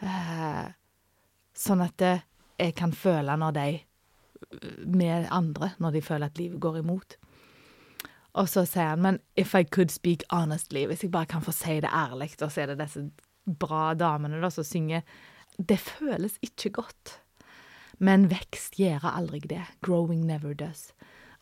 Uh, 0.00 0.68
sånn 1.56 1.84
at 1.84 2.00
jeg 2.00 2.76
kan 2.76 2.92
føle 2.96 3.36
når 3.36 3.56
de 3.56 3.68
med 4.86 5.28
andre, 5.30 5.72
når 5.78 5.96
de 5.96 6.02
føler 6.04 6.30
at 6.30 6.38
livet 6.38 6.60
går 6.60 6.80
imot. 6.80 7.16
Og 8.38 8.48
så 8.48 8.64
sier 8.68 8.92
han, 8.92 9.02
men 9.02 9.18
if 9.36 9.54
I 9.54 9.64
could 9.64 9.90
speak 9.90 10.22
honestly, 10.30 10.84
hvis 10.86 11.02
jeg 11.02 11.10
bare 11.10 11.26
kan 11.26 11.42
få 11.42 11.52
si 11.54 11.80
det 11.82 11.90
ærlig, 11.90 12.30
og 12.40 12.52
så 12.52 12.62
er 12.62 12.70
det 12.70 12.78
disse 12.82 13.08
bra 13.58 13.94
damene 13.94 14.40
da 14.42 14.50
som 14.50 14.64
synger 14.64 15.02
Det 15.58 15.78
føles 15.78 16.38
ikke 16.42 16.70
godt. 16.70 17.18
Men 17.98 18.30
vekst 18.30 18.78
gjør 18.80 19.04
aldri 19.04 19.40
det. 19.40 19.64
Growing 19.82 20.24
never 20.24 20.54
does. 20.54 20.94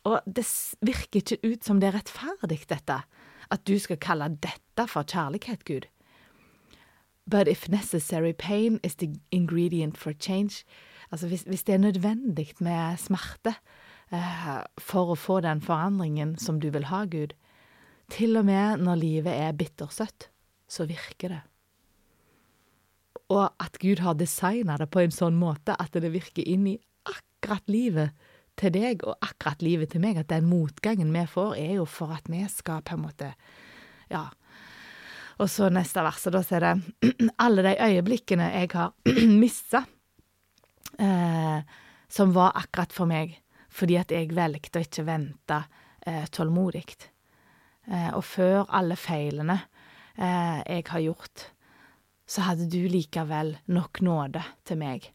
Og 0.03 0.19
det 0.25 0.45
virker 0.81 1.21
ikke 1.21 1.37
ut 1.43 1.63
som 1.63 1.79
det 1.79 1.87
er 1.87 1.95
rettferdig, 1.95 2.59
dette. 2.67 2.97
At 3.51 3.63
du 3.67 3.79
skal 3.79 3.97
kalle 3.97 4.27
dette 4.43 4.87
for 4.87 5.03
kjærlighet, 5.03 5.63
Gud. 5.65 5.87
But 7.25 7.47
if 7.47 7.69
necessary 7.69 8.33
pain 8.33 8.79
is 8.83 8.95
the 8.95 9.15
ingredient 9.31 9.97
for 9.97 10.11
change 10.11 10.65
Altså 11.11 11.27
hvis, 11.27 11.41
hvis 11.41 11.63
det 11.63 11.73
er 11.73 11.77
nødvendig 11.77 12.53
med 12.59 12.97
smerte, 12.97 13.53
for 14.09 15.13
å 15.13 15.19
få 15.19 15.39
den 15.45 15.61
forandringen 15.61 16.33
som 16.41 16.59
du 16.59 16.69
vil 16.73 16.87
ha, 16.89 17.03
Gud. 17.05 17.35
Til 18.09 18.39
og 18.39 18.47
med 18.47 18.81
når 18.81 19.01
livet 19.03 19.35
er 19.37 19.57
bittersøtt, 19.57 20.29
så 20.69 20.87
virker 20.89 21.35
det. 21.35 21.41
Og 23.29 23.45
at 23.61 23.77
Gud 23.81 24.01
har 24.01 24.17
designa 24.17 24.79
det 24.81 24.89
på 24.89 25.03
en 25.03 25.13
sånn 25.13 25.37
måte 25.37 25.75
at 25.77 25.93
det 25.93 26.09
virker 26.09 26.47
inn 26.47 26.65
i 26.71 26.79
akkurat 27.05 27.65
livet 27.69 28.17
til 28.59 28.73
deg 28.73 29.05
og 29.05 29.21
akkurat 29.21 29.61
livet 29.61 29.93
til 29.93 30.01
meg. 30.01 30.17
At 30.17 30.31
den 30.33 30.49
motgangen 30.49 31.13
vi 31.13 31.25
får, 31.29 31.53
er 31.61 31.75
jo 31.77 31.85
for 31.85 32.15
at 32.15 32.25
vi 32.31 32.41
skal 32.49 32.83
på 32.85 32.97
en 32.97 33.05
måte 33.05 33.33
Ja. 34.09 34.25
Og 35.39 35.47
så 35.47 35.69
neste 35.71 36.01
verset, 36.03 36.33
da 36.33 36.41
er 36.57 36.63
det 36.65 37.29
alle 37.45 37.63
de 37.63 37.75
øyeblikkene 37.79 38.49
jeg 38.57 38.71
har 38.73 38.89
mista, 39.43 39.85
eh, 40.99 41.61
som 42.09 42.33
var 42.35 42.57
akkurat 42.59 42.91
for 42.91 43.07
meg 43.07 43.37
fordi 43.79 43.99
at 43.99 44.11
jeg 44.11 44.33
valgte 44.35 44.81
å 44.81 44.85
ikke 44.85 45.07
vente 45.07 45.61
eh, 46.07 46.25
tålmodig. 46.35 46.85
Eh, 47.87 48.09
og 48.15 48.23
før 48.27 48.65
alle 48.75 48.97
feilene 48.99 49.55
eh, 50.17 50.59
jeg 50.65 50.87
har 50.91 51.05
gjort, 51.05 51.45
så 52.29 52.45
hadde 52.45 52.67
du 52.69 52.83
likevel 52.91 53.55
nok 53.71 54.03
nåde 54.05 54.43
til 54.67 54.81
meg. 54.81 55.07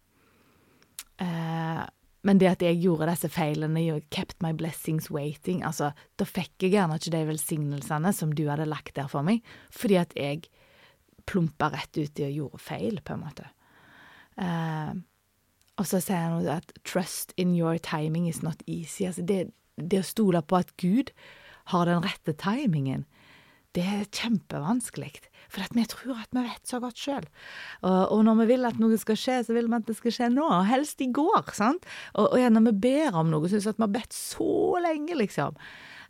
Eh, 1.23 1.83
men 2.25 2.41
det 2.41 2.49
at 2.49 2.63
jeg 2.65 2.81
gjorde 2.81 3.11
disse 3.11 3.29
feilene, 3.29 3.83
you 3.85 4.01
kept 4.15 4.41
my 4.43 4.55
blessings 4.57 5.11
waiting, 5.13 5.61
altså, 5.63 5.93
da 6.17 6.25
fikk 6.25 6.65
jeg 6.65 6.73
gjerne 6.79 6.97
ikke 6.97 7.13
de 7.13 7.25
velsignelsene 7.29 8.13
som 8.17 8.33
du 8.33 8.47
hadde 8.49 8.69
lagt 8.71 8.97
der 8.97 9.11
for 9.13 9.27
meg, 9.27 9.45
fordi 9.75 9.99
at 10.01 10.15
jeg 10.17 10.47
plumpa 11.29 11.69
rett 11.73 11.93
ut 12.01 12.21
i 12.21 12.27
og 12.31 12.39
gjorde 12.39 12.63
feil, 12.65 13.03
på 13.05 13.15
en 13.15 13.23
måte. 13.27 13.51
Eh, 14.41 14.95
og 15.77 15.89
så 15.91 16.01
sier 16.03 16.21
han 16.21 16.47
at 16.49 16.73
'trust 16.85 17.35
in 17.37 17.55
your 17.57 17.79
timing 17.79 18.29
is 18.29 18.43
not 18.43 18.63
easy'. 18.69 19.07
Altså 19.07 19.23
det, 19.27 19.51
det 19.77 20.01
å 20.01 20.07
stole 20.07 20.43
på 20.43 20.57
at 20.57 20.77
Gud 20.77 21.11
har 21.73 21.85
den 21.87 22.05
rette 22.05 22.33
timingen, 22.33 23.07
det 23.75 23.83
er 23.83 24.05
kjempevanskelig. 24.15 25.19
For 25.51 25.65
at 25.65 25.75
vi 25.75 25.85
tror 25.91 26.21
at 26.23 26.31
vi 26.35 26.45
vet 26.47 26.69
så 26.69 26.79
godt 26.83 26.99
sjøl. 26.99 27.27
Og, 27.83 28.13
og, 28.13 28.21
når 28.25 28.39
vi 28.43 28.47
vil 28.53 28.69
at 28.69 28.79
noe 28.79 28.99
skal 28.99 29.19
skje, 29.19 29.41
så 29.47 29.57
vil 29.57 29.67
vi 29.71 29.79
at 29.81 29.89
det 29.89 29.97
skal 29.99 30.15
skje 30.15 30.29
nå, 30.31 30.47
og 30.47 30.69
helst 30.69 31.03
i 31.03 31.11
går. 31.11 31.51
sant? 31.53 31.87
Og, 32.15 32.31
og 32.33 32.53
når 32.55 32.69
vi 32.71 32.75
ber 32.87 33.19
om 33.19 33.33
noe, 33.33 33.51
syns 33.51 33.67
vi 33.67 33.75
at 33.75 33.83
vi 33.83 33.87
har 33.87 33.97
bedt 33.99 34.15
så 34.15 34.79
lenge, 34.85 35.19
liksom. 35.19 35.59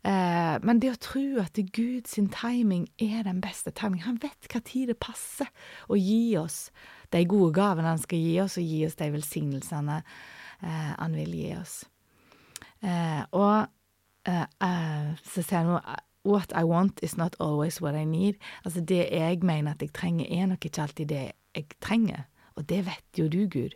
Eh, 0.05 0.57
men 0.61 0.81
det 0.83 0.93
å 0.93 1.01
tro 1.01 1.25
at 1.41 1.57
Guds 1.73 2.19
timing 2.37 2.85
er 3.01 3.23
den 3.25 3.39
beste 3.41 3.73
timing 3.73 4.03
Han 4.05 4.19
vet 4.21 4.51
hva 4.53 4.61
tid 4.61 4.91
det 4.93 4.99
passer 5.01 5.49
å 5.89 5.97
gi 5.97 6.37
oss 6.37 6.67
de 7.15 7.25
gode 7.31 7.53
gavene 7.57 7.93
han 7.95 8.03
skal 8.03 8.23
gi 8.23 8.35
oss, 8.43 8.59
og 8.61 8.67
gi 8.67 8.85
oss 8.87 8.99
de 8.99 9.11
velsignelsene 9.15 10.01
eh, 10.03 10.91
han 10.99 11.15
vil 11.17 11.37
gi 11.39 11.53
oss. 11.59 11.77
Eh, 12.85 13.23
og 13.33 13.67
eh, 14.29 14.45
eh 14.45 15.15
så 15.23 15.43
sier 15.43 15.63
han 15.63 15.73
noe 15.77 16.01
What 16.25 16.55
I 16.57 16.65
want 16.65 17.03
is 17.05 17.19
not 17.19 17.37
always 17.39 17.83
what 17.83 17.95
I 17.95 18.07
need. 18.09 18.39
Altså, 18.65 18.81
det 18.81 19.11
jeg 19.13 19.43
mener 19.45 19.75
at 19.75 19.83
jeg 19.83 19.93
trenger, 19.93 20.25
er 20.25 20.47
nok 20.49 20.65
ikke 20.65 20.83
alltid 20.83 21.11
det 21.11 21.25
jeg 21.55 21.67
trenger. 21.85 22.23
Og 22.57 22.65
det 22.69 22.87
vet 22.87 23.19
jo 23.19 23.29
du, 23.29 23.45
Gud. 23.45 23.75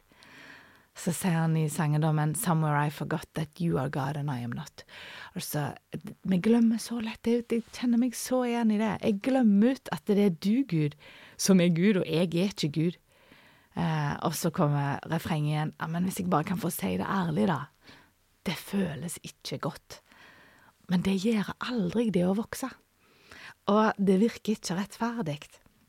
Så 0.99 1.13
sier 1.13 1.37
han 1.37 1.57
i 1.57 1.69
sangen 1.69 2.35
Somewhere 2.35 2.87
I 2.87 2.91
forgot 2.91 3.27
that 3.35 3.61
you 3.61 3.79
are 3.79 3.91
God 3.91 4.17
and 4.17 4.31
I 4.31 4.41
am 4.41 4.51
not. 4.51 4.85
Altså, 5.35 5.75
vi 6.25 6.39
glemmer 6.39 6.79
så 6.79 7.01
lett. 7.01 7.27
ut, 7.27 7.53
jeg 7.53 7.63
kjenner 7.73 7.99
meg 7.99 8.15
så 8.15 8.45
igjen 8.45 8.71
i 8.71 8.79
det. 8.79 8.99
Jeg 9.03 9.21
glemmer 9.23 9.77
ut 9.77 9.89
at 9.93 10.07
det 10.07 10.19
er 10.19 10.31
du, 10.31 10.65
Gud, 10.65 10.97
som 11.37 11.61
er 11.61 11.69
Gud, 11.69 12.01
og 12.01 12.07
jeg 12.07 12.35
er 12.35 12.49
ikke 12.49 12.73
Gud. 12.73 12.99
Eh, 13.79 14.15
og 14.27 14.35
så 14.35 14.51
kommer 14.55 14.99
refrenget 15.11 15.53
igjen. 15.53 15.73
Ja, 15.79 15.87
men 15.91 16.09
hvis 16.09 16.19
jeg 16.19 16.31
bare 16.33 16.49
kan 16.49 16.61
få 16.61 16.71
si 16.75 16.97
det 16.99 17.07
ærlig, 17.07 17.47
da. 17.51 17.61
Det 18.47 18.57
føles 18.59 19.19
ikke 19.23 19.61
godt. 19.69 20.01
Men 20.89 21.05
det 21.05 21.19
gjør 21.23 21.53
aldri 21.69 22.09
det 22.11 22.25
å 22.27 22.37
vokse. 22.39 22.71
Og 23.69 23.93
det 24.01 24.19
virker 24.23 24.57
ikke 24.57 24.79
rettferdig 24.79 25.41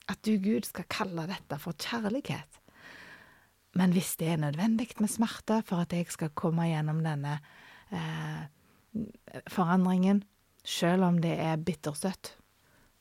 at 0.10 0.22
du, 0.25 0.34
Gud, 0.41 0.65
skal 0.67 0.89
kalle 0.91 1.27
dette 1.29 1.60
for 1.62 1.77
kjærlighet. 1.77 2.60
Men 3.77 3.93
hvis 3.93 4.15
det 4.19 4.34
er 4.34 4.41
nødvendig 4.41 4.89
med 5.00 5.12
smerte 5.12 5.62
for 5.67 5.86
at 5.86 5.93
jeg 5.93 6.10
skal 6.12 6.34
komme 6.38 6.65
gjennom 6.67 7.03
denne 7.05 7.38
eh, 7.93 8.50
forandringen, 9.48 10.24
sjøl 10.65 11.05
om 11.05 11.19
det 11.22 11.36
er 11.39 11.62
bittersøtt, 11.62 12.34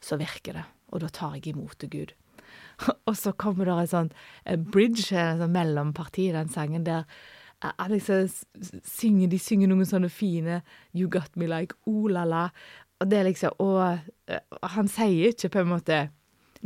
så 0.05 0.21
virker 0.21 0.61
det, 0.61 0.67
og 0.93 1.03
da 1.03 1.09
tar 1.11 1.39
jeg 1.39 1.55
imot 1.55 1.81
det, 1.81 1.91
Gud. 1.91 2.13
Og 3.09 3.17
så 3.19 3.33
kommer 3.33 3.69
det 3.69 3.79
et 3.83 3.93
sånt 3.95 4.15
bridge, 4.73 5.11
et 5.13 5.41
sånt 5.41 5.55
mellomparti 5.55 6.29
i 6.29 6.37
den 6.37 6.53
sangen, 6.53 6.87
der 6.87 7.05
liksom 7.91 8.29
synger, 8.87 9.29
de 9.29 9.39
synger 9.43 9.71
noen 9.71 9.87
sånne 9.89 10.11
fine 10.13 10.61
You 10.95 11.09
got 11.11 11.35
me 11.37 11.49
like 11.51 11.75
o-la-la. 11.91 12.49
Og 13.01 13.11
det 13.11 13.19
er 13.19 13.29
liksom 13.29 13.59
Og 13.59 14.71
han 14.75 14.89
sier 14.91 15.33
ikke 15.33 15.51
på 15.55 15.65
en 15.65 15.73
måte 15.73 15.99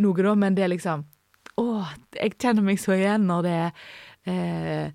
noe, 0.00 0.22
da, 0.24 0.34
men 0.34 0.56
det 0.56 0.66
er 0.66 0.72
liksom 0.72 1.04
Å, 1.60 1.64
jeg 2.16 2.36
kjenner 2.40 2.64
meg 2.64 2.80
så 2.80 2.94
igjen 2.96 3.26
når 3.28 3.42
det 3.44 3.56
er 3.56 3.72
eh, 4.28 4.92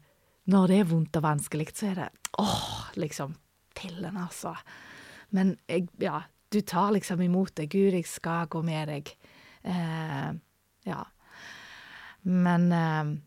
Når 0.49 0.71
det 0.71 0.79
er 0.79 0.89
vondt 0.89 1.19
og 1.19 1.25
vanskelig, 1.25 1.67
så 1.75 1.91
er 1.91 1.99
det 2.01 2.09
åh, 2.41 2.93
liksom 2.97 3.35
Pillen, 3.77 4.15
altså. 4.17 4.55
Men 5.37 5.51
jeg, 5.69 5.85
ja, 6.01 6.23
du 6.49 6.61
tar 6.65 6.95
liksom 6.95 7.21
imot 7.21 7.51
det. 7.59 7.67
Gud, 7.69 7.93
jeg 7.93 8.07
skal 8.09 8.47
gå 8.49 8.63
med 8.65 8.89
deg. 8.89 9.11
Eh, 9.69 10.31
ja. 10.87 11.03
Men 12.27 12.71
uh, 12.71 13.17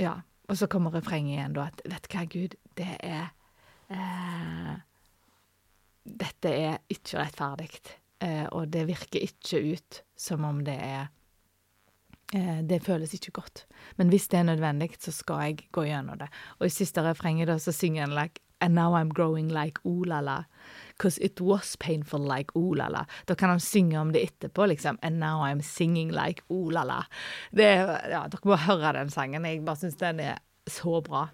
Ja. 0.00 0.20
Og 0.50 0.58
så 0.58 0.66
kommer 0.66 0.92
refrenget 0.92 1.38
igjen, 1.38 1.52
da, 1.56 1.68
at 1.70 1.80
vet 1.88 2.04
du 2.04 2.14
hva, 2.16 2.22
Gud, 2.28 2.54
det 2.76 2.94
er 3.06 3.28
uh, 3.88 4.72
Dette 6.02 6.50
er 6.50 6.80
ikke 6.92 7.20
rettferdig, 7.22 7.68
uh, 8.24 8.48
og 8.50 8.72
det 8.74 8.82
virker 8.90 9.22
ikke 9.22 9.62
ut 9.72 10.02
som 10.18 10.44
om 10.44 10.64
det 10.66 10.76
er 10.76 11.10
det 12.32 12.78
føles 12.80 13.12
ikke 13.12 13.34
godt. 13.36 13.66
Men 14.00 14.08
hvis 14.08 14.24
det 14.32 14.38
er 14.38 14.46
nødvendig, 14.48 14.94
så 14.96 15.12
skal 15.12 15.42
jeg 15.44 15.66
gå 15.68 15.82
gjennom 15.84 16.16
det. 16.16 16.30
Og 16.58 16.64
i 16.64 16.72
siste 16.72 17.02
refrenget 17.04 17.50
da, 17.50 17.58
så 17.60 17.74
synger 17.76 18.06
han 18.06 18.14
like 18.16 18.40
And 18.62 18.78
now 18.78 18.94
I'm 18.94 19.10
growing 19.10 19.48
like 19.50 19.80
ooh-la-la. 19.84 20.44
Cause 21.02 21.18
it 21.18 21.40
was 21.40 21.74
painful 21.76 22.20
like 22.20 22.54
ooh-la-la. 22.56 23.04
Da 23.26 23.34
kan 23.34 23.50
han 23.50 23.60
synge 23.60 23.98
om 23.98 24.12
det 24.14 24.22
etterpå, 24.22 24.66
liksom. 24.70 24.98
And 25.02 25.18
now 25.18 25.42
I'm 25.42 25.62
singing 25.66 26.12
like 26.14 26.44
ooh-la-la. 26.48 27.02
Ja, 27.58 28.26
dere 28.30 28.46
må 28.46 28.56
høre 28.68 28.92
den 29.00 29.10
sangen. 29.10 29.48
Jeg 29.48 29.64
bare 29.66 29.82
syns 29.82 29.98
den 29.98 30.20
er 30.22 30.38
så 30.70 31.00
bra. 31.02 31.26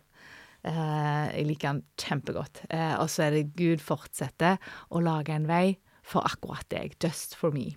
Uh, 0.65 1.29
jeg 1.35 1.45
liker 1.51 1.77
den 1.77 1.83
kjempegodt. 2.01 2.65
Uh, 2.73 2.97
og 3.03 3.11
så 3.13 3.29
er 3.29 3.37
det 3.37 3.53
Gud 3.59 3.85
fortsetter 3.85 4.57
å 4.89 5.05
lage 5.05 5.37
en 5.37 5.47
vei 5.51 5.77
for 6.01 6.25
akkurat 6.25 6.65
deg. 6.73 6.97
Just 7.05 7.37
for 7.37 7.53
me. 7.53 7.77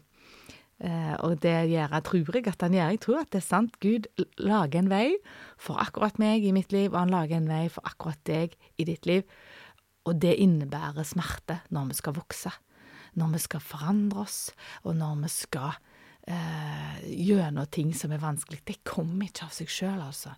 Uh, 0.82 1.14
og 1.28 1.36
det 1.44 1.54
gjør 1.70 1.92
jeg, 1.94 2.04
tror 2.08 2.38
jeg 2.38 2.48
at 2.50 2.64
han 2.66 2.74
gjør. 2.74 2.94
Jeg 2.96 3.02
tror 3.04 3.20
at 3.22 3.30
det 3.34 3.42
er 3.42 3.46
sant. 3.46 3.76
Gud 3.84 4.08
lager 4.42 4.80
en 4.82 4.90
vei 4.90 5.08
for 5.62 5.78
akkurat 5.82 6.18
meg 6.22 6.48
i 6.48 6.54
mitt 6.56 6.74
liv, 6.74 6.90
og 6.90 7.04
han 7.04 7.14
lager 7.14 7.38
en 7.38 7.52
vei 7.52 7.68
for 7.70 7.86
akkurat 7.86 8.22
deg 8.26 8.58
i 8.82 8.88
ditt 8.90 9.06
liv. 9.06 9.22
Og 10.10 10.18
det 10.18 10.34
innebærer 10.42 11.06
smerte 11.06 11.60
når 11.70 11.92
vi 11.92 12.00
skal 12.00 12.18
vokse, 12.18 12.52
når 13.14 13.36
vi 13.36 13.44
skal 13.44 13.62
forandre 13.62 14.24
oss, 14.26 14.40
og 14.82 14.98
når 14.98 15.20
vi 15.22 15.30
skal 15.30 15.76
eh, 16.26 17.02
gjøre 17.30 17.68
ting 17.70 17.94
som 17.98 18.14
er 18.16 18.24
vanskelig. 18.24 18.64
Det 18.66 18.80
kommer 18.88 19.28
ikke 19.28 19.46
av 19.46 19.54
seg 19.54 19.70
sjøl, 19.70 20.00
altså. 20.02 20.34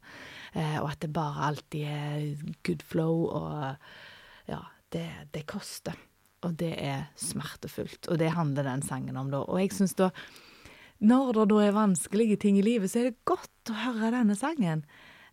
Eh, 0.52 0.80
og 0.82 0.90
at 0.92 1.04
det 1.06 1.14
bare 1.16 1.48
alltid 1.48 1.88
er 1.88 2.58
good 2.68 2.84
flow, 2.84 3.30
og 3.32 4.52
ja, 4.52 4.60
det, 4.92 5.08
det 5.32 5.48
koster. 5.48 5.96
Og 6.48 6.58
det 6.60 6.74
er 6.82 7.08
smertefullt. 7.20 8.10
Og 8.12 8.20
det 8.22 8.34
handler 8.36 8.68
den 8.68 8.84
sangen 8.86 9.18
om, 9.20 9.32
da. 9.34 9.44
Og 9.48 9.62
jeg 9.62 9.74
syns 9.76 9.96
da 10.00 10.12
Når 11.04 11.34
det 11.36 11.48
da 11.52 11.58
er 11.60 11.74
vanskelige 11.76 12.38
ting 12.40 12.58
i 12.58 12.64
livet, 12.64 12.92
så 12.92 13.02
er 13.02 13.10
det 13.10 13.26
godt 13.28 13.72
å 13.74 13.76
høre 13.76 14.14
denne 14.14 14.38
sangen. 14.40 14.86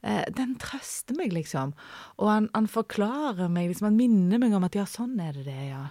Eh, 0.02 0.25
den 0.33 0.55
trøster 0.59 1.14
meg, 1.14 1.35
liksom. 1.37 1.75
Og 2.17 2.31
han, 2.31 2.49
han, 2.57 2.67
forklarer 2.71 3.50
meg, 3.52 3.69
liksom, 3.69 3.90
han 3.90 3.99
minner 3.99 4.40
meg 4.40 4.55
om 4.57 4.64
at 4.64 4.79
ja, 4.79 4.87
sånn 4.88 5.19
er 5.21 5.37
det 5.37 5.45
det, 5.50 5.59
ja. 5.69 5.83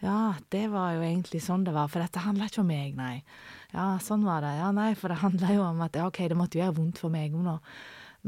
Ja, 0.00 0.16
det 0.54 0.64
var 0.72 0.96
jo 0.96 1.04
egentlig 1.04 1.42
sånn 1.44 1.66
det 1.68 1.76
var, 1.76 1.90
for 1.92 2.02
dette 2.02 2.24
handla 2.24 2.48
ikke 2.48 2.64
om 2.64 2.72
meg, 2.72 2.96
nei. 2.96 3.20
Ja, 3.74 3.92
sånn 4.02 4.24
var 4.24 4.42
det. 4.46 4.54
Ja, 4.62 4.72
nei, 4.74 4.94
for 4.98 5.12
det 5.12 5.20
handla 5.20 5.52
jo 5.52 5.66
om 5.66 5.84
at 5.84 5.98
ja, 6.00 6.08
OK, 6.08 6.22
det 6.32 6.38
måtte 6.40 6.58
jo 6.58 6.64
gjøre 6.64 6.78
vondt 6.80 7.02
for 7.04 7.12
meg 7.12 7.36
nå 7.36 7.60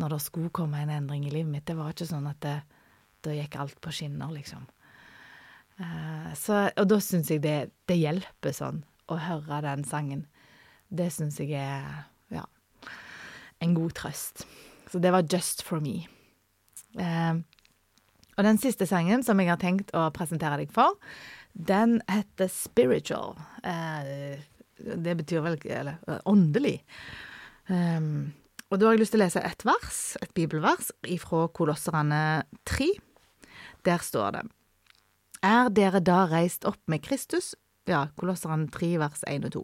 når 0.00 0.14
det 0.14 0.20
skulle 0.24 0.52
komme 0.54 0.78
en 0.80 0.92
endring 0.92 1.26
i 1.28 1.32
livet 1.32 1.50
mitt. 1.52 1.66
Det 1.68 1.76
var 1.76 1.92
ikke 1.92 2.08
sånn 2.08 2.28
at 2.30 2.38
det, 2.44 2.54
da 3.24 3.34
gikk 3.36 3.58
alt 3.60 3.80
på 3.82 3.92
skinner, 3.92 4.30
liksom. 4.32 4.64
Uh, 5.80 6.32
så, 6.38 6.66
og 6.76 6.88
da 6.90 6.98
syns 7.02 7.30
jeg 7.32 7.42
det, 7.44 7.56
det, 7.90 7.98
hjelper 8.00 8.54
sånn, 8.56 8.82
å 9.10 9.18
høre 9.20 9.62
den 9.64 9.84
sangen. 9.88 10.26
Det 10.92 11.08
syns 11.14 11.40
jeg 11.40 11.56
er, 11.56 12.04
ja, 12.32 12.44
en 13.64 13.76
god 13.76 13.94
trøst. 13.96 14.44
Så 14.92 15.00
det 15.00 15.12
var 15.14 15.24
Just 15.24 15.64
for 15.64 15.80
me. 15.80 16.02
Eh, 17.00 17.38
og 18.36 18.44
den 18.44 18.58
siste 18.60 18.84
sangen 18.88 19.24
som 19.24 19.40
jeg 19.40 19.48
har 19.48 19.60
tenkt 19.60 19.92
å 19.96 20.10
presentere 20.12 20.58
deg 20.60 20.72
for, 20.72 20.98
den 21.52 22.00
heter 22.08 22.48
Spiritual. 22.52 23.36
Eh, 23.64 24.40
det 24.76 25.16
betyr 25.20 25.44
vel 25.44 25.58
eller, 25.64 26.00
åndelig. 26.28 26.80
Um, 27.68 28.32
og 28.72 28.80
da 28.80 28.88
har 28.88 28.96
jeg 28.96 29.02
lyst 29.04 29.14
til 29.14 29.20
å 29.20 29.26
lese 29.26 29.42
et 29.44 29.64
vers, 29.68 30.00
et 30.24 30.32
bibelvers, 30.34 30.90
fra 31.22 31.44
Kolosserne 31.54 32.22
3. 32.68 32.88
Der 33.86 34.02
står 34.02 34.34
det 34.34 34.42
Er 35.42 35.72
dere 35.74 35.98
da 35.98 36.22
reist 36.30 36.62
opp 36.68 36.78
med 36.86 37.02
Kristus? 37.02 37.56
Ja, 37.90 38.06
Kolosseren 38.14 38.68
3, 38.70 38.92
vers 39.02 39.24
1 39.26 39.48
og 39.48 39.54
2. 39.56 39.62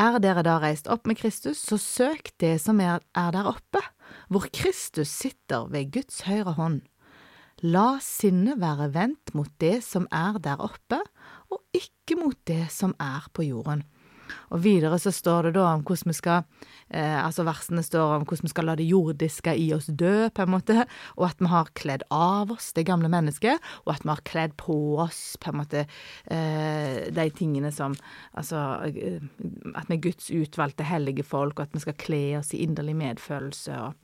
Er 0.00 0.16
dere 0.24 0.44
da 0.46 0.54
reist 0.62 0.88
opp 0.88 1.04
med 1.10 1.18
Kristus, 1.20 1.60
så 1.60 1.76
søk 1.76 2.30
det 2.40 2.54
som 2.62 2.80
er, 2.80 3.02
er 3.12 3.34
der 3.34 3.50
oppe, 3.50 3.82
hvor 4.32 4.46
Kristus 4.48 5.12
sitter 5.12 5.68
ved 5.68 5.92
Guds 5.92 6.22
høyre 6.24 6.56
hånd. 6.56 6.80
La 7.60 7.98
sinnet 8.00 8.62
være 8.62 8.88
vendt 8.94 9.34
mot 9.36 9.50
det 9.60 9.82
som 9.84 10.06
er 10.14 10.40
der 10.40 10.62
oppe, 10.62 11.02
og 11.52 11.60
ikke 11.76 12.16
mot 12.16 12.38
det 12.48 12.70
som 12.72 12.96
er 12.96 13.28
på 13.36 13.44
jorden. 13.44 13.84
Og 14.52 14.62
videre 14.64 14.98
så 15.02 15.12
står 15.14 15.48
det 15.48 15.54
da 15.58 15.66
om 15.72 15.84
hvordan 15.86 16.12
vi 16.12 16.16
skal 16.16 16.42
eh, 16.88 17.18
Altså 17.18 17.44
versene 17.46 17.84
står 17.84 18.16
om 18.16 18.26
hvordan 18.26 18.48
vi 18.48 18.52
skal 18.52 18.68
la 18.68 18.76
det 18.78 18.88
jordiske 18.88 19.54
i 19.58 19.68
oss 19.76 19.88
dø, 19.90 20.28
på 20.34 20.44
en 20.44 20.54
måte, 20.54 20.86
og 21.16 21.28
at 21.28 21.42
vi 21.42 21.52
har 21.52 21.72
kledd 21.78 22.06
av 22.14 22.52
oss 22.54 22.72
det 22.76 22.86
gamle 22.88 23.10
mennesket, 23.12 23.62
og 23.84 23.94
at 23.94 24.06
vi 24.06 24.12
har 24.12 24.24
kledd 24.28 24.56
på 24.60 24.78
oss 25.02 25.36
på 25.40 25.52
en 25.52 25.60
måte 25.62 25.84
eh, 25.84 27.08
de 27.14 27.28
tingene 27.36 27.72
som 27.74 27.96
Altså 28.38 28.58
eh, 28.88 29.22
at 29.74 29.88
vi 29.88 29.96
er 29.96 30.04
Guds 30.04 30.28
utvalgte 30.34 30.86
hellige 30.86 31.24
folk, 31.26 31.58
og 31.58 31.68
at 31.68 31.76
vi 31.76 31.84
skal 31.84 31.98
kle 32.00 32.22
oss 32.38 32.52
i 32.54 32.62
inderlig 32.64 32.96
medfølelse 32.98 33.78
og 33.86 33.96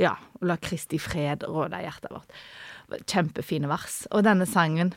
ja, 0.00 0.14
og 0.38 0.46
la 0.48 0.56
Kristi 0.60 1.00
fred 1.02 1.44
råde 1.44 1.80
i 1.80 1.84
hjertet 1.84 2.12
vårt. 2.14 2.34
Kjempefine 3.10 3.68
vers. 3.70 4.04
Og 4.14 4.24
denne 4.24 4.46
sangen 4.48 4.94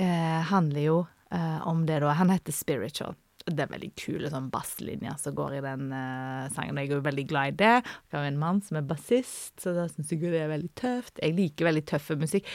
eh, 0.00 0.40
handler 0.50 0.80
jo 0.86 0.98
eh, 1.30 1.60
om 1.66 1.84
det, 1.86 2.00
da. 2.04 2.14
Han 2.16 2.32
heter 2.32 2.54
Spiritual 2.56 3.16
det 3.46 3.62
er 3.62 3.70
veldig 3.70 3.90
kule 3.98 4.30
sånn 4.30 4.48
basslinjer 4.50 5.18
som 5.22 5.34
går 5.38 5.58
i 5.58 5.62
den 5.64 5.90
uh, 5.94 6.46
sangen. 6.54 6.80
Jeg 6.82 6.90
er 6.90 6.96
jo 6.96 7.04
veldig 7.04 7.24
glad 7.30 7.52
i 7.52 7.58
det. 7.60 7.74
Jeg 8.10 8.16
har 8.16 8.26
en 8.26 8.40
mann 8.40 8.58
som 8.66 8.80
er 8.80 8.88
bassist, 8.88 9.54
så 9.62 9.74
da 9.76 9.84
syns 9.90 10.10
jeg 10.10 10.24
det 10.24 10.40
er 10.42 10.50
veldig 10.50 10.72
tøft. 10.78 11.20
Jeg 11.22 11.36
liker 11.36 11.68
veldig 11.68 11.84
tøffe 11.86 12.16
musikk. 12.18 12.48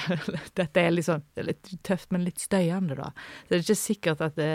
Dette 0.60 0.80
er 0.80 0.88
er 0.88 1.46
litt 1.50 1.74
tøft, 1.86 2.08
men 2.14 2.24
litt 2.24 2.40
støyende, 2.40 2.96
da. 2.96 3.10
Så 3.12 3.52
det 3.52 3.58
er 3.58 3.66
ikke 3.66 3.78
sikkert 3.82 4.24
at 4.24 4.40
det 4.40 4.54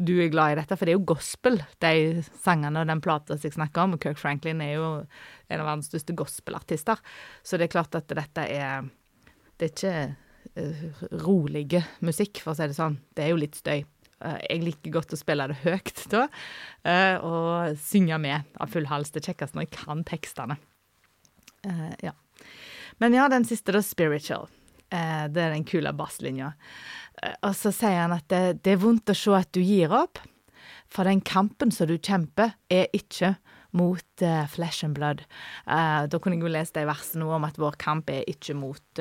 du 0.00 0.14
er 0.24 0.30
glad 0.32 0.54
i 0.54 0.56
dette, 0.56 0.76
for 0.76 0.88
det 0.88 0.94
er 0.94 0.98
jo 0.98 1.10
gospel, 1.12 1.58
de 1.84 2.22
sangene 2.42 2.80
og 2.80 2.88
den 2.88 3.02
plata 3.04 3.36
som 3.36 3.46
jeg 3.46 3.56
snakker 3.58 3.84
om. 3.84 3.94
Og 3.94 4.02
Kirk 4.02 4.18
Franklin 4.18 4.62
er 4.64 4.74
jo 4.78 4.88
en 5.02 5.60
av 5.60 5.68
verdens 5.68 5.90
største 5.92 6.16
gospelartister. 6.18 7.00
Så 7.44 7.60
det 7.60 7.68
er 7.68 7.74
klart 7.76 7.98
at 7.98 8.10
dette 8.10 8.48
er 8.48 8.88
Det 9.60 9.68
er 9.68 9.74
ikke 9.76 10.16
uh, 10.58 11.02
rolige 11.22 11.84
musikk, 12.00 12.40
for 12.42 12.52
å 12.52 12.58
si 12.58 12.66
det 12.66 12.78
sånn. 12.78 12.96
Det 13.14 13.26
er 13.26 13.34
jo 13.34 13.42
litt 13.44 13.58
støy. 13.60 13.84
Eh, 14.22 14.40
jeg 14.48 14.62
liker 14.66 14.94
godt 14.94 15.14
å 15.14 15.18
spille 15.18 15.48
det 15.50 15.58
høyt 15.64 16.04
da, 16.12 16.26
eh, 16.86 17.16
og 17.18 17.78
synge 17.82 18.18
med 18.22 18.58
av 18.62 18.72
full 18.72 18.88
hals. 18.90 19.12
Det 19.14 19.24
kjekkeste 19.26 19.58
når 19.58 19.66
jeg 19.66 19.76
kan 19.76 20.04
tekstene. 20.08 20.58
Uh, 21.62 21.92
ja. 22.02 22.10
Men 22.98 23.14
ja, 23.14 23.28
den 23.30 23.44
siste, 23.46 23.70
da, 23.74 23.78
'Spiritual'. 23.78 24.48
Uh, 24.92 25.28
det 25.30 25.42
er 25.44 25.54
den 25.54 25.64
kule 25.64 25.92
basslinja. 25.94 26.52
Uh, 27.22 27.36
og 27.48 27.54
så 27.54 27.70
sier 27.74 28.00
han 28.02 28.16
at 28.16 28.26
det, 28.32 28.62
det, 28.66 28.74
er 28.74 28.82
vondt 28.82 29.12
å 29.12 29.16
se 29.16 29.36
at 29.38 29.52
du 29.54 29.60
gir 29.62 29.94
opp, 29.94 30.18
for 30.90 31.06
den 31.08 31.22
kampen 31.22 31.70
som 31.72 31.86
du 31.88 31.96
kjemper, 31.98 32.56
er 32.68 32.90
ikke 32.92 33.36
mot 33.72 34.22
flesh 34.52 34.84
and 34.84 34.92
blood. 34.98 35.22
da 35.64 36.18
kunne 36.20 36.36
jeg 36.36 36.44
jo 36.44 36.50
lest 36.52 36.74
de 36.76 36.84
versene 36.84 37.24
om 37.24 37.46
at 37.48 37.56
vår 37.56 37.78
kamp 37.80 38.10
er 38.12 38.20
ikke 38.28 38.52
mot 38.52 39.00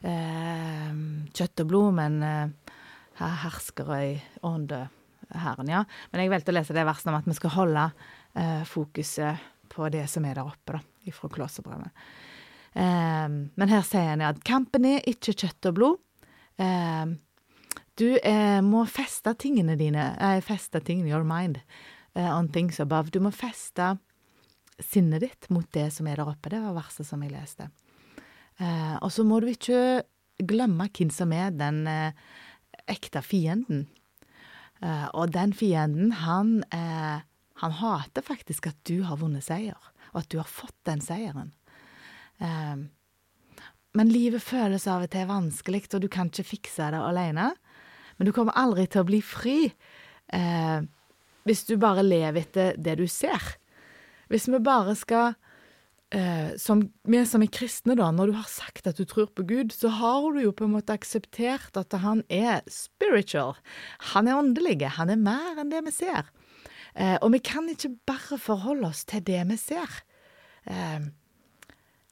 kjøtt 0.00 1.60
og 1.60 1.68
blod, 1.68 1.92
men 1.98 2.54
her 3.18 3.36
hersker 3.44 3.90
ånde 4.46 4.86
Herren, 5.28 5.68
ja. 5.68 5.82
Men 6.10 6.22
jeg 6.22 6.32
valgte 6.32 6.52
å 6.54 6.56
lese 6.56 6.74
det 6.76 6.86
verset 6.88 7.10
om 7.10 7.18
at 7.18 7.26
vi 7.28 7.36
skal 7.36 7.52
holde 7.52 7.84
eh, 8.38 8.62
fokuset 8.64 9.42
på 9.68 9.88
det 9.92 10.06
som 10.08 10.24
er 10.24 10.38
der 10.38 10.48
oppe, 10.48 10.78
da, 10.78 10.80
ifra 11.10 11.28
Klåserbrevet. 11.32 12.06
Eh, 12.72 13.26
men 13.28 13.72
her 13.74 13.84
sier 13.84 14.14
han 14.14 14.24
ja, 14.24 14.32
at 14.32 14.40
kampen 14.46 14.86
er 14.88 15.04
ikke 15.10 15.34
kjøtt 15.34 15.68
og 15.68 15.76
blod. 15.76 16.00
Eh, 16.56 17.16
du 17.98 18.06
må 18.62 18.84
feste 18.86 19.32
tingene 19.42 19.74
dine, 19.76 20.12
feste 20.46 20.78
tingene, 20.86 21.10
your 21.10 21.26
mind, 21.26 21.58
eh, 22.14 22.28
on 22.30 22.46
things 22.54 22.78
above. 22.80 23.10
Du 23.10 23.18
må 23.20 23.34
feste 23.34 23.96
sinnet 24.78 25.26
ditt 25.26 25.48
mot 25.50 25.66
det 25.74 25.88
som 25.96 26.06
er 26.06 26.22
der 26.22 26.30
oppe. 26.30 26.52
Det 26.54 26.62
var 26.62 26.78
verset 26.78 27.08
som 27.08 27.24
jeg 27.26 27.34
leste. 27.34 27.68
og 29.02 29.10
så 29.12 29.22
må 29.26 29.40
du 29.42 29.50
ikke 29.50 30.06
glemme 30.46 30.88
hvem 30.94 31.10
som 31.12 31.32
er 31.34 31.50
den 31.54 31.86
eh, 31.90 32.12
ekte 32.90 33.22
fienden. 33.24 33.86
Uh, 34.82 35.08
og 35.14 35.32
den 35.34 35.52
fienden, 35.56 36.12
han, 36.20 36.60
uh, 36.74 37.18
han 37.62 37.76
hater 37.80 38.24
faktisk 38.24 38.70
at 38.70 38.78
du 38.88 39.02
har 39.08 39.18
vunnet 39.18 39.46
seier, 39.46 39.78
og 40.12 40.22
at 40.22 40.30
du 40.30 40.38
har 40.40 40.50
fått 40.50 40.76
den 40.86 41.02
seieren. 41.04 41.52
Uh, 42.38 42.86
men 43.98 44.12
livet 44.12 44.44
føles 44.44 44.86
av 44.90 45.08
og 45.08 45.12
til 45.12 45.26
vanskelig, 45.30 45.88
og 45.92 46.04
du 46.04 46.08
kan 46.12 46.30
ikke 46.30 46.46
fikse 46.46 46.92
det 46.94 47.00
alene. 47.02 47.50
Men 48.18 48.28
du 48.28 48.34
kommer 48.36 48.56
aldri 48.58 48.86
til 48.90 49.02
å 49.02 49.08
bli 49.08 49.22
fri 49.24 49.60
hvis 51.48 51.62
du 51.64 51.78
bare 51.80 52.02
lever 52.04 52.42
etter 52.42 52.74
det 52.76 52.98
du 53.00 53.06
ser. 53.08 53.40
Hvis 54.28 54.44
vi 54.52 54.58
bare 54.60 54.92
skal 54.98 55.38
eh, 56.14 56.56
som, 56.56 56.82
vi 57.04 57.20
som 57.26 57.44
er 57.44 57.50
kristne, 57.52 57.96
da, 57.98 58.10
når 58.14 58.30
du 58.30 58.36
har 58.38 58.48
sagt 58.50 58.88
at 58.88 58.98
du 58.98 59.04
tror 59.08 59.28
på 59.34 59.44
Gud, 59.48 59.72
så 59.74 59.90
har 59.98 60.32
du 60.32 60.40
jo 60.42 60.54
på 60.56 60.66
en 60.68 60.74
måte 60.76 60.94
akseptert 60.96 61.76
at 61.78 61.96
han 62.02 62.24
er 62.32 62.62
spiritual. 62.72 63.56
Han 64.14 64.28
er 64.28 64.40
åndelig. 64.40 64.80
Han 64.98 65.12
er 65.12 65.20
mer 65.20 65.60
enn 65.60 65.72
det 65.72 65.84
vi 65.88 65.94
ser. 65.94 66.30
Eh, 66.94 67.16
og 67.20 67.32
vi 67.34 67.42
kan 67.44 67.68
ikke 67.70 67.94
bare 68.08 68.40
forholde 68.40 68.90
oss 68.90 69.04
til 69.08 69.24
det 69.26 69.44
vi 69.50 69.58
ser. 69.60 70.02
Eh, 70.66 71.08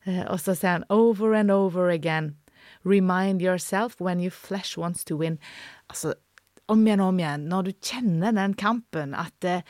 eh 0.06 0.24
og 0.30 0.38
så 0.40 0.54
sier 0.54 0.78
han 0.78 0.90
over 0.90 1.34
and 1.34 1.50
over 1.50 1.90
again. 1.90 2.36
Remind 2.84 3.42
yourself 3.42 4.00
when 4.00 4.20
your 4.20 4.30
flesh 4.30 4.78
wants 4.78 5.04
to 5.04 5.16
win. 5.16 5.38
Altså, 5.90 6.14
om 6.68 6.86
igjen 6.86 7.00
og 7.00 7.08
om 7.08 7.18
igjen. 7.18 7.48
Når 7.50 7.62
du 7.62 7.72
kjenner 7.82 8.32
den 8.34 8.54
kampen, 8.54 9.14
at 9.14 9.44
eh, 9.44 9.62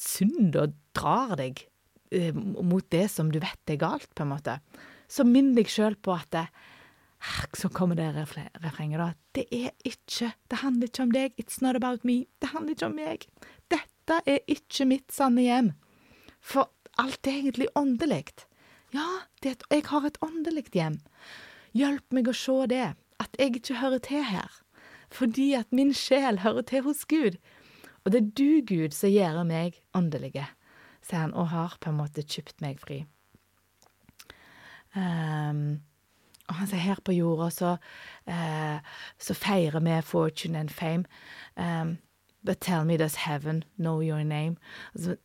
synda 0.00 0.68
drar 0.96 1.36
deg 1.40 1.69
Eh, 2.10 2.34
mot 2.34 2.90
det 2.90 3.08
som 3.08 3.30
du 3.30 3.38
vet 3.38 3.70
er 3.70 3.78
galt, 3.78 4.10
på 4.14 4.24
en 4.24 4.32
måte. 4.32 4.58
Så 5.10 5.22
minn 5.26 5.54
deg 5.54 5.70
sjøl 5.70 5.94
på 6.02 6.14
at 6.16 6.30
det, 6.34 6.46
så 7.54 7.68
kommer 7.70 7.98
det 7.98 8.08
refrenget, 8.16 8.98
da. 8.98 9.12
Det 9.36 9.46
er 9.52 9.70
ikke 9.86 10.32
Det 10.50 10.58
handler 10.62 10.88
ikke 10.88 11.02
om 11.02 11.12
deg. 11.12 11.32
It's 11.38 11.62
not 11.62 11.76
about 11.76 12.04
me. 12.04 12.26
Det 12.40 12.50
handler 12.50 12.74
ikke 12.74 12.86
om 12.86 12.96
meg. 12.96 13.26
Dette 13.70 14.20
er 14.26 14.40
ikke 14.48 14.88
mitt 14.88 15.12
sanne 15.12 15.44
hjem. 15.44 15.72
For 16.40 16.70
alt 16.98 17.26
er 17.26 17.38
egentlig 17.38 17.68
åndelig. 17.76 18.46
Ja, 18.90 19.06
et, 19.44 19.62
jeg 19.70 19.84
har 19.86 20.06
et 20.06 20.18
åndelig 20.24 20.66
hjem. 20.74 20.98
Hjelp 21.76 22.10
meg 22.10 22.28
å 22.28 22.34
se 22.34 22.66
det. 22.66 22.94
At 23.20 23.36
jeg 23.38 23.60
ikke 23.60 23.78
hører 23.78 24.02
til 24.02 24.24
her. 24.24 24.50
Fordi 25.10 25.52
at 25.54 25.70
min 25.70 25.92
sjel 25.94 26.40
hører 26.42 26.66
til 26.66 26.82
hos 26.88 27.04
Gud. 27.04 27.36
Og 28.02 28.10
det 28.10 28.22
er 28.22 28.32
du, 28.34 28.50
Gud, 28.66 28.96
som 28.96 29.12
gjør 29.12 29.44
meg 29.44 29.78
åndelige 29.94 30.48
sier 31.02 31.24
han, 31.24 31.34
og 31.34 31.50
har 31.52 31.76
på 31.80 31.90
en 31.90 32.00
måte 32.00 32.24
kjøpt 32.26 32.60
meg 32.64 32.80
fri. 32.82 33.04
Um, 34.94 35.80
og 36.50 36.56
han 36.58 36.66
sier 36.70 36.82
her 36.82 37.00
på 37.06 37.14
jorda 37.14 37.48
så, 37.54 37.76
uh, 38.26 38.78
så 39.22 39.36
feirer 39.38 39.82
vi 39.84 40.00
fortune 40.02 40.58
and 40.58 40.70
fame. 40.70 41.04
Um, 41.56 41.98
but 42.42 42.60
tell 42.60 42.84
me, 42.84 42.96
does 42.96 43.14
heaven 43.26 43.64
know 43.76 44.00
your 44.02 44.24
name? 44.24 44.56
Altså, 44.94 45.16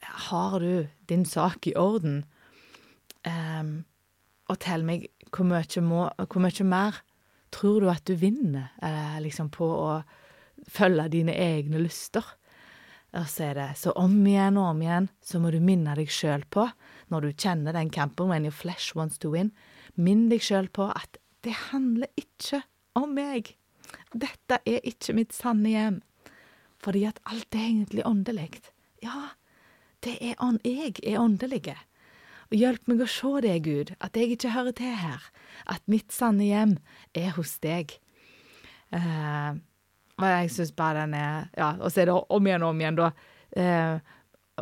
har 0.00 0.58
du 0.58 0.86
din 1.08 1.24
sak 1.24 1.66
i 1.66 1.74
orden? 1.76 2.24
Um, 3.26 3.84
og 4.50 4.58
tell 4.60 4.84
meg 4.84 5.06
hvor 5.32 5.46
mye 5.46 6.64
mer 6.66 6.98
tror 7.52 7.80
du 7.80 7.88
at 7.90 8.04
du 8.08 8.14
vinner 8.18 8.72
uh, 8.82 9.20
liksom 9.22 9.50
på 9.54 9.64
å 9.64 10.02
følge 10.68 11.08
dine 11.12 11.34
egne 11.36 11.78
lyster? 11.82 12.24
Og 13.12 13.26
så 13.28 13.50
er 13.50 13.58
det 13.58 13.68
så 13.76 13.92
om 14.00 14.14
igjen 14.24 14.56
og 14.56 14.70
om 14.70 14.82
igjen 14.84 15.08
så 15.24 15.40
må 15.42 15.50
du 15.52 15.58
minne 15.60 15.92
deg 15.98 16.08
sjøl 16.12 16.46
på, 16.48 16.64
når 17.12 17.26
du 17.26 17.42
kjenner 17.44 17.76
den 17.76 17.90
kampen 17.92 18.30
when 18.32 18.46
your 18.48 18.56
flesh 18.56 18.96
wants 18.96 19.20
to 19.20 19.34
win, 19.34 19.52
minn 20.00 20.30
deg 20.30 20.40
sjøl 20.44 20.70
på 20.72 20.88
at 20.88 21.20
det 21.44 21.52
handler 21.68 22.08
ikke 22.16 22.62
om 22.96 23.12
meg. 23.16 23.52
Dette 24.16 24.60
er 24.64 24.80
ikke 24.88 25.16
mitt 25.16 25.36
sanne 25.36 25.72
hjem. 25.74 26.00
Fordi 26.82 27.04
at 27.06 27.20
alt 27.28 27.54
er 27.54 27.66
egentlig 27.68 28.04
åndelig. 28.06 28.62
Ja, 29.02 29.34
det 30.02 30.16
er 30.20 30.38
ånd, 30.42 30.62
jeg 30.66 30.98
er 31.04 31.20
åndelige. 31.20 31.76
Og 32.50 32.58
hjelp 32.58 32.88
meg 32.90 33.02
å 33.04 33.08
se 33.08 33.32
det, 33.44 33.54
Gud, 33.64 33.92
at 34.02 34.16
jeg 34.18 34.34
ikke 34.34 34.54
hører 34.56 34.74
til 34.76 34.96
her. 34.98 35.28
At 35.70 35.84
mitt 35.90 36.12
sanne 36.12 36.48
hjem 36.48 36.74
er 37.16 37.30
hos 37.36 37.54
deg. 37.62 37.94
Uh, 38.92 39.56
og 40.22 40.30
jeg 40.30 40.52
syns 40.54 40.74
bare 40.76 41.04
den 41.04 41.14
er 41.18 41.48
Ja, 41.58 41.74
og 41.78 41.92
så 41.92 42.02
er 42.02 42.10
det 42.10 42.18
om 42.18 42.46
igjen 42.46 42.64
og 42.64 42.74
om 42.74 42.82
igjen, 42.82 42.98
da. 42.98 43.10
Eh, 43.56 43.98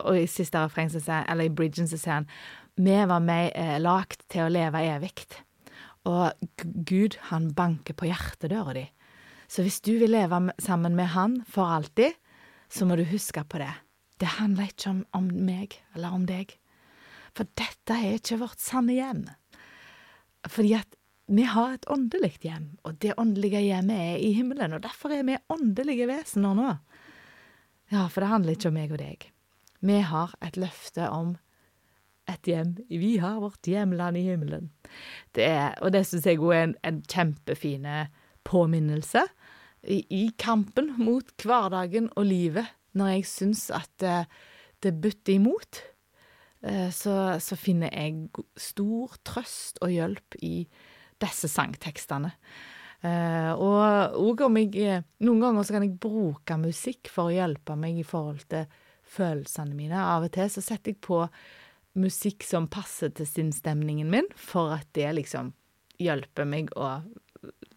og 0.01 0.17
i 0.17 0.27
siste 0.31 0.59
refreng, 0.63 0.91
eller 0.91 1.45
i 1.45 1.53
bridgen, 1.53 1.89
så 1.89 1.99
sier 1.99 2.21
han 2.21 2.31
Vi 2.77 2.97
var 3.07 3.21
meg 3.21 3.53
eh, 3.55 3.79
lagt 3.83 4.25
til 4.31 4.47
å 4.47 4.53
leve 4.53 4.81
evig. 4.87 5.27
Og 6.09 6.33
Gud, 6.89 7.19
han 7.29 7.51
banker 7.53 7.95
på 7.95 8.09
hjertedøra 8.09 8.75
di. 8.75 8.87
Så 9.51 9.65
hvis 9.67 9.81
du 9.83 9.99
vil 9.99 10.15
leve 10.15 10.39
sammen 10.63 10.97
med 10.97 11.13
han 11.13 11.41
for 11.51 11.69
alltid, 11.69 12.15
så 12.71 12.87
må 12.87 12.97
du 12.97 13.05
huske 13.11 13.43
på 13.45 13.59
det. 13.61 13.73
Det 14.21 14.39
handler 14.39 14.71
ikke 14.71 14.93
om, 14.93 15.05
om 15.17 15.27
meg 15.27 15.75
eller 15.95 16.15
om 16.15 16.25
deg. 16.29 16.55
For 17.37 17.49
dette 17.59 17.97
er 17.97 18.17
ikke 18.19 18.41
vårt 18.41 18.63
sanne 18.63 18.95
hjem. 18.95 19.25
Fordi 20.49 20.73
at 20.79 21.00
vi 21.31 21.45
har 21.47 21.77
et 21.77 21.87
åndelig 21.91 22.33
hjem, 22.43 22.73
og 22.83 22.97
det 23.03 23.15
åndelige 23.21 23.61
hjemmet 23.63 24.01
er 24.03 24.17
i 24.19 24.33
himmelen, 24.35 24.75
og 24.75 24.83
derfor 24.83 25.13
er 25.15 25.23
vi 25.29 25.39
åndelige 25.53 26.09
vesener 26.11 26.57
nå. 26.59 26.73
Ja, 27.91 28.07
for 28.11 28.23
det 28.23 28.33
handler 28.33 28.57
ikke 28.57 28.71
om 28.71 28.77
meg 28.79 28.95
og 28.95 28.99
deg. 29.03 29.29
Vi 29.81 30.01
har 30.11 30.35
et 30.45 30.59
løfte 30.61 31.07
om 31.11 31.37
et 32.31 32.51
hjem. 32.51 32.77
Vi 32.91 33.17
har 33.23 33.41
vårt 33.43 33.67
hjemland 33.67 34.19
i 34.19 34.27
himmelen. 34.27 34.71
Det 35.35 35.47
er, 35.47 35.79
og 35.81 35.95
det 35.95 36.05
syns 36.09 36.27
jeg 36.27 36.43
er 36.43 36.65
en, 36.65 36.77
en 36.87 37.01
kjempefin 37.07 37.87
påminnelse 38.47 39.25
i, 39.83 40.03
i, 40.11 40.25
kampen 40.39 40.93
mot 41.01 41.31
hverdagen 41.45 42.11
og 42.17 42.27
livet, 42.29 42.69
når 42.93 43.15
jeg 43.15 43.31
syns 43.31 43.69
at 43.75 43.91
det, 44.03 44.25
det 44.83 44.97
butter 45.01 45.39
imot. 45.39 45.83
Uh, 46.61 46.91
så, 46.93 47.39
så, 47.41 47.57
finner 47.57 47.89
jeg 47.95 48.29
stor 48.61 49.15
trøst 49.25 49.79
og 49.81 49.95
hjelp 49.95 50.37
i 50.45 50.67
disse 51.23 51.51
sangtekstene. 51.51 52.33
Uh, 53.01 53.53
og 53.57 54.19
òg 54.21 54.43
om 54.45 54.59
jeg 54.61 54.99
Noen 55.25 55.39
ganger 55.41 55.65
så 55.65 55.73
kan 55.73 55.87
jeg 55.87 55.97
bruke 56.03 56.59
musikk 56.61 57.09
for 57.09 57.31
å 57.31 57.33
hjelpe 57.33 57.73
meg 57.81 57.97
i 57.97 58.05
forhold 58.05 58.45
til 58.53 58.69
følelsene 59.11 59.77
mine. 59.77 59.97
Av 59.97 60.27
og 60.27 60.35
til 60.35 60.51
så 60.53 60.63
setter 60.65 60.93
jeg 60.93 61.01
på 61.05 61.23
musikk 61.99 62.45
som 62.47 62.69
passer 62.71 63.11
til 63.17 63.27
sinnsstemningen 63.27 64.11
min, 64.13 64.29
for 64.37 64.77
at 64.77 64.87
det 64.95 65.09
liksom 65.17 65.55
hjelper 66.01 66.47
meg 66.49 66.71
å 66.79 67.01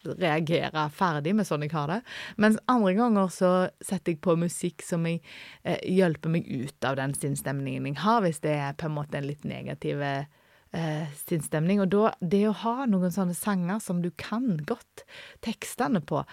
reagere 0.03 0.84
ferdig 0.91 1.34
med 1.38 1.47
sånn 1.47 1.63
jeg 1.63 1.73
har 1.73 1.89
det. 1.89 1.99
Mens 2.41 2.60
andre 2.71 2.93
ganger 2.97 3.32
så 3.32 3.51
setter 3.84 4.13
jeg 4.13 4.21
på 4.23 4.36
musikk 4.39 4.84
som 4.84 5.06
jeg, 5.08 5.21
eh, 5.63 5.79
hjelper 5.88 6.29
meg 6.29 6.47
ut 6.47 6.86
av 6.86 6.97
den 6.99 7.15
sinnsstemningen 7.15 7.88
jeg 7.88 8.01
har, 8.03 8.21
hvis 8.21 8.41
det 8.43 8.58
er 8.60 8.73
på 8.73 8.89
en 8.89 8.97
måte 8.97 9.17
en 9.17 9.27
litt 9.27 9.45
negativ 9.47 10.01
eh, 10.01 10.25
eh, 10.74 11.14
sinnsstemning. 11.24 11.82
Og 11.84 11.92
da, 11.94 12.12
det 12.20 12.44
å 12.50 12.58
ha 12.64 12.76
noen 12.90 13.14
sånne 13.14 13.38
sanger 13.38 13.82
som 13.84 14.02
du 14.04 14.12
kan 14.18 14.58
godt 14.68 15.06
tekstene 15.46 16.04
på, 16.04 16.24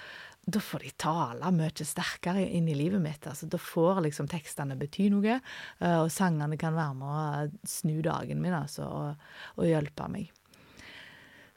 da 0.50 0.60
får 0.64 0.84
de 0.84 0.90
tale 0.98 1.52
mye 1.54 1.86
sterkere 1.86 2.42
inn 2.48 2.68
i 2.70 2.76
livet 2.76 3.02
mitt. 3.02 3.26
Altså, 3.28 3.46
da 3.50 3.60
får 3.60 4.02
liksom 4.06 4.28
tekstene 4.30 4.78
bety 4.80 5.10
noe, 5.12 5.38
eh, 5.78 5.98
og 6.00 6.10
sangene 6.12 6.58
kan 6.60 6.76
være 6.78 6.98
med 6.98 7.08
å 7.54 7.68
snu 7.68 8.00
dagen 8.04 8.42
min 8.42 8.56
altså, 8.56 8.88
og, 8.88 9.32
og 9.60 9.68
hjelpe 9.68 10.08
meg. 10.10 10.30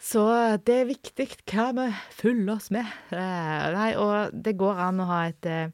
Så 0.04 0.24
det 0.68 0.76
er 0.82 0.90
viktig 0.90 1.30
hva 1.48 1.70
vi 1.78 1.86
følger 2.12 2.58
oss 2.58 2.68
med. 2.76 2.90
Eh, 3.16 3.68
nei, 3.72 3.94
og 3.96 4.36
det 4.36 4.58
går 4.60 4.82
an 4.90 5.00
å 5.00 5.08
ha 5.08 5.22
et 5.30 5.48
eh, 5.48 5.72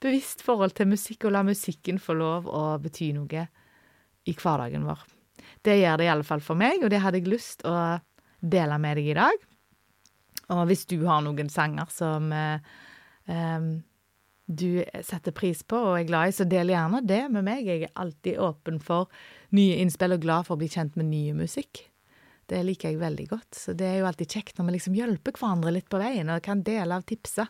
bevisst 0.00 0.44
forhold 0.46 0.76
til 0.78 0.92
musikk, 0.92 1.26
og 1.26 1.34
la 1.34 1.42
musikken 1.46 1.98
få 1.98 2.14
lov 2.14 2.46
å 2.46 2.62
bety 2.82 3.10
noe 3.16 3.48
i 4.30 4.36
hverdagen 4.38 4.86
vår. 4.86 5.02
Det 5.64 5.76
gjør 5.76 6.00
det 6.00 6.08
i 6.08 6.12
alle 6.12 6.26
fall 6.26 6.42
for 6.44 6.58
meg, 6.58 6.80
og 6.84 6.90
det 6.92 7.02
hadde 7.04 7.20
jeg 7.20 7.28
lyst 7.28 7.64
å 7.68 7.74
dele 8.40 8.78
med 8.80 8.96
deg 8.96 9.10
i 9.12 9.18
dag. 9.18 9.46
Og 10.50 10.64
hvis 10.70 10.86
du 10.90 10.98
har 11.06 11.22
noen 11.22 11.50
sanger 11.52 11.90
som 11.92 12.32
eh, 12.32 12.58
du 14.50 14.82
setter 15.06 15.34
pris 15.36 15.62
på 15.62 15.78
og 15.78 15.98
er 16.00 16.08
glad 16.08 16.30
i, 16.30 16.34
så 16.34 16.46
del 16.48 16.72
gjerne 16.72 17.04
det 17.06 17.22
med 17.30 17.46
meg. 17.46 17.68
Jeg 17.68 17.86
er 17.86 17.94
alltid 18.02 18.40
åpen 18.42 18.80
for 18.82 19.10
nye 19.54 19.78
innspill 19.82 20.16
og 20.16 20.24
glad 20.24 20.48
for 20.48 20.56
å 20.56 20.62
bli 20.62 20.70
kjent 20.72 20.98
med 20.98 21.10
nye 21.12 21.36
musikk. 21.38 21.84
Det 22.50 22.64
liker 22.66 22.90
jeg 22.90 22.98
veldig 22.98 23.26
godt. 23.30 23.54
Så 23.54 23.76
det 23.78 23.86
er 23.86 24.00
jo 24.00 24.08
alltid 24.08 24.34
kjekt 24.34 24.58
når 24.58 24.66
vi 24.66 24.74
liksom 24.74 24.96
hjelper 24.98 25.36
hverandre 25.38 25.74
litt 25.76 25.86
på 25.92 26.00
veien 26.02 26.32
og 26.34 26.42
kan 26.42 26.64
dele 26.66 26.98
av 26.98 27.06
tipsa 27.06 27.46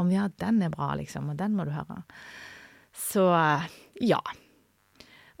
om 0.00 0.08
ja, 0.14 0.30
den 0.40 0.62
er 0.64 0.72
bra, 0.72 0.94
liksom, 0.96 1.28
og 1.32 1.36
den 1.36 1.58
må 1.58 1.66
du 1.68 1.74
høre. 1.74 2.00
Så 2.96 3.26
ja. 4.00 4.22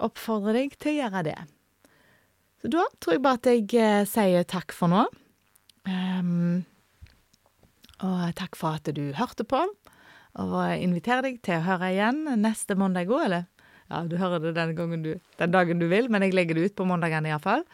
Oppfordrer 0.00 0.58
deg 0.58 0.76
til 0.80 0.92
å 0.92 0.98
gjøre 0.98 1.24
det. 1.30 1.38
Så 2.60 2.68
da 2.72 2.84
tror 3.00 3.16
jeg 3.16 3.24
bare 3.24 3.40
at 3.40 3.48
jeg 3.48 3.68
eh, 3.80 4.08
sier 4.08 4.44
takk 4.48 4.74
for 4.76 4.92
nå. 4.92 5.06
Um, 5.88 6.60
og 8.04 8.34
takk 8.36 8.58
for 8.58 8.76
at 8.80 8.90
du 8.96 9.10
hørte 9.16 9.46
på. 9.48 9.62
Og 10.40 10.58
inviterer 10.76 11.24
deg 11.26 11.40
til 11.44 11.58
å 11.58 11.64
høre 11.66 11.90
igjen 11.94 12.22
neste 12.40 12.76
mandag 12.78 13.10
òg, 13.10 13.24
eller? 13.26 13.48
Ja, 13.90 14.04
du 14.06 14.14
hører 14.20 14.44
det 14.44 14.52
den, 14.54 15.02
du, 15.02 15.14
den 15.40 15.54
dagen 15.54 15.80
du 15.80 15.88
vil, 15.90 16.06
men 16.12 16.22
jeg 16.22 16.36
legger 16.36 16.58
det 16.58 16.68
ut 16.68 16.76
på 16.78 16.86
mandagene 16.86 17.32
iallfall. 17.32 17.64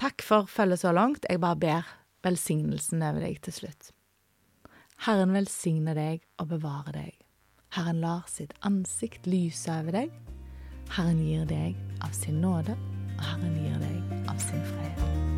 Takk 0.00 0.24
for 0.24 0.48
følget 0.48 0.80
så 0.80 0.94
langt. 0.96 1.26
Jeg 1.28 1.42
bare 1.42 1.60
ber 1.60 1.90
velsignelsen 2.24 3.02
over 3.04 3.26
deg 3.26 3.42
til 3.44 3.58
slutt. 3.58 3.90
Herren 5.04 5.34
velsigne 5.36 5.92
deg 5.96 6.24
og 6.40 6.54
bevare 6.54 6.94
deg. 6.96 7.12
Herren 7.76 8.00
lar 8.02 8.24
sitt 8.30 8.56
ansikt 8.66 9.28
lyse 9.28 9.68
over 9.72 9.98
deg. 9.98 10.16
Herren 10.96 11.20
gir 11.22 11.44
deg 11.48 11.76
av 12.00 12.16
sin 12.16 12.40
nåde 12.42 12.78
og 13.20 13.26
Herren 13.28 13.58
gir 13.60 13.76
deg 13.82 14.28
av 14.32 14.40
sin 14.40 14.64
fred. 14.72 15.29